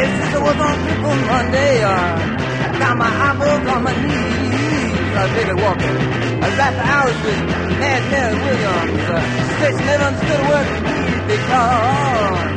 It's 0.01 0.13
just 0.17 0.33
I 0.33 0.39
was 0.41 0.59
on 0.67 0.75
people 0.87 1.15
Monday. 1.29 1.83
Uh, 1.83 1.91
I 1.91 2.79
got 2.79 2.97
my 2.97 3.11
eyeballs 3.25 3.67
on 3.67 3.83
my 3.83 3.93
knees. 4.01 4.93
I 5.15 5.23
baby 5.35 5.53
walking. 5.61 5.97
I 6.41 6.47
wrapped 6.57 6.77
the 6.79 6.85
hours 6.93 7.19
with 7.25 7.39
Mad 7.79 8.01
Mary 8.11 8.35
Williams. 8.43 9.05
Uh, 9.09 9.21
said 9.59 9.71
she 9.77 9.83
never 9.85 10.05
understood 10.09 10.39
a 10.39 10.47
word 10.49 10.67
from 10.71 10.81
me 10.83 10.97
because 11.29 12.56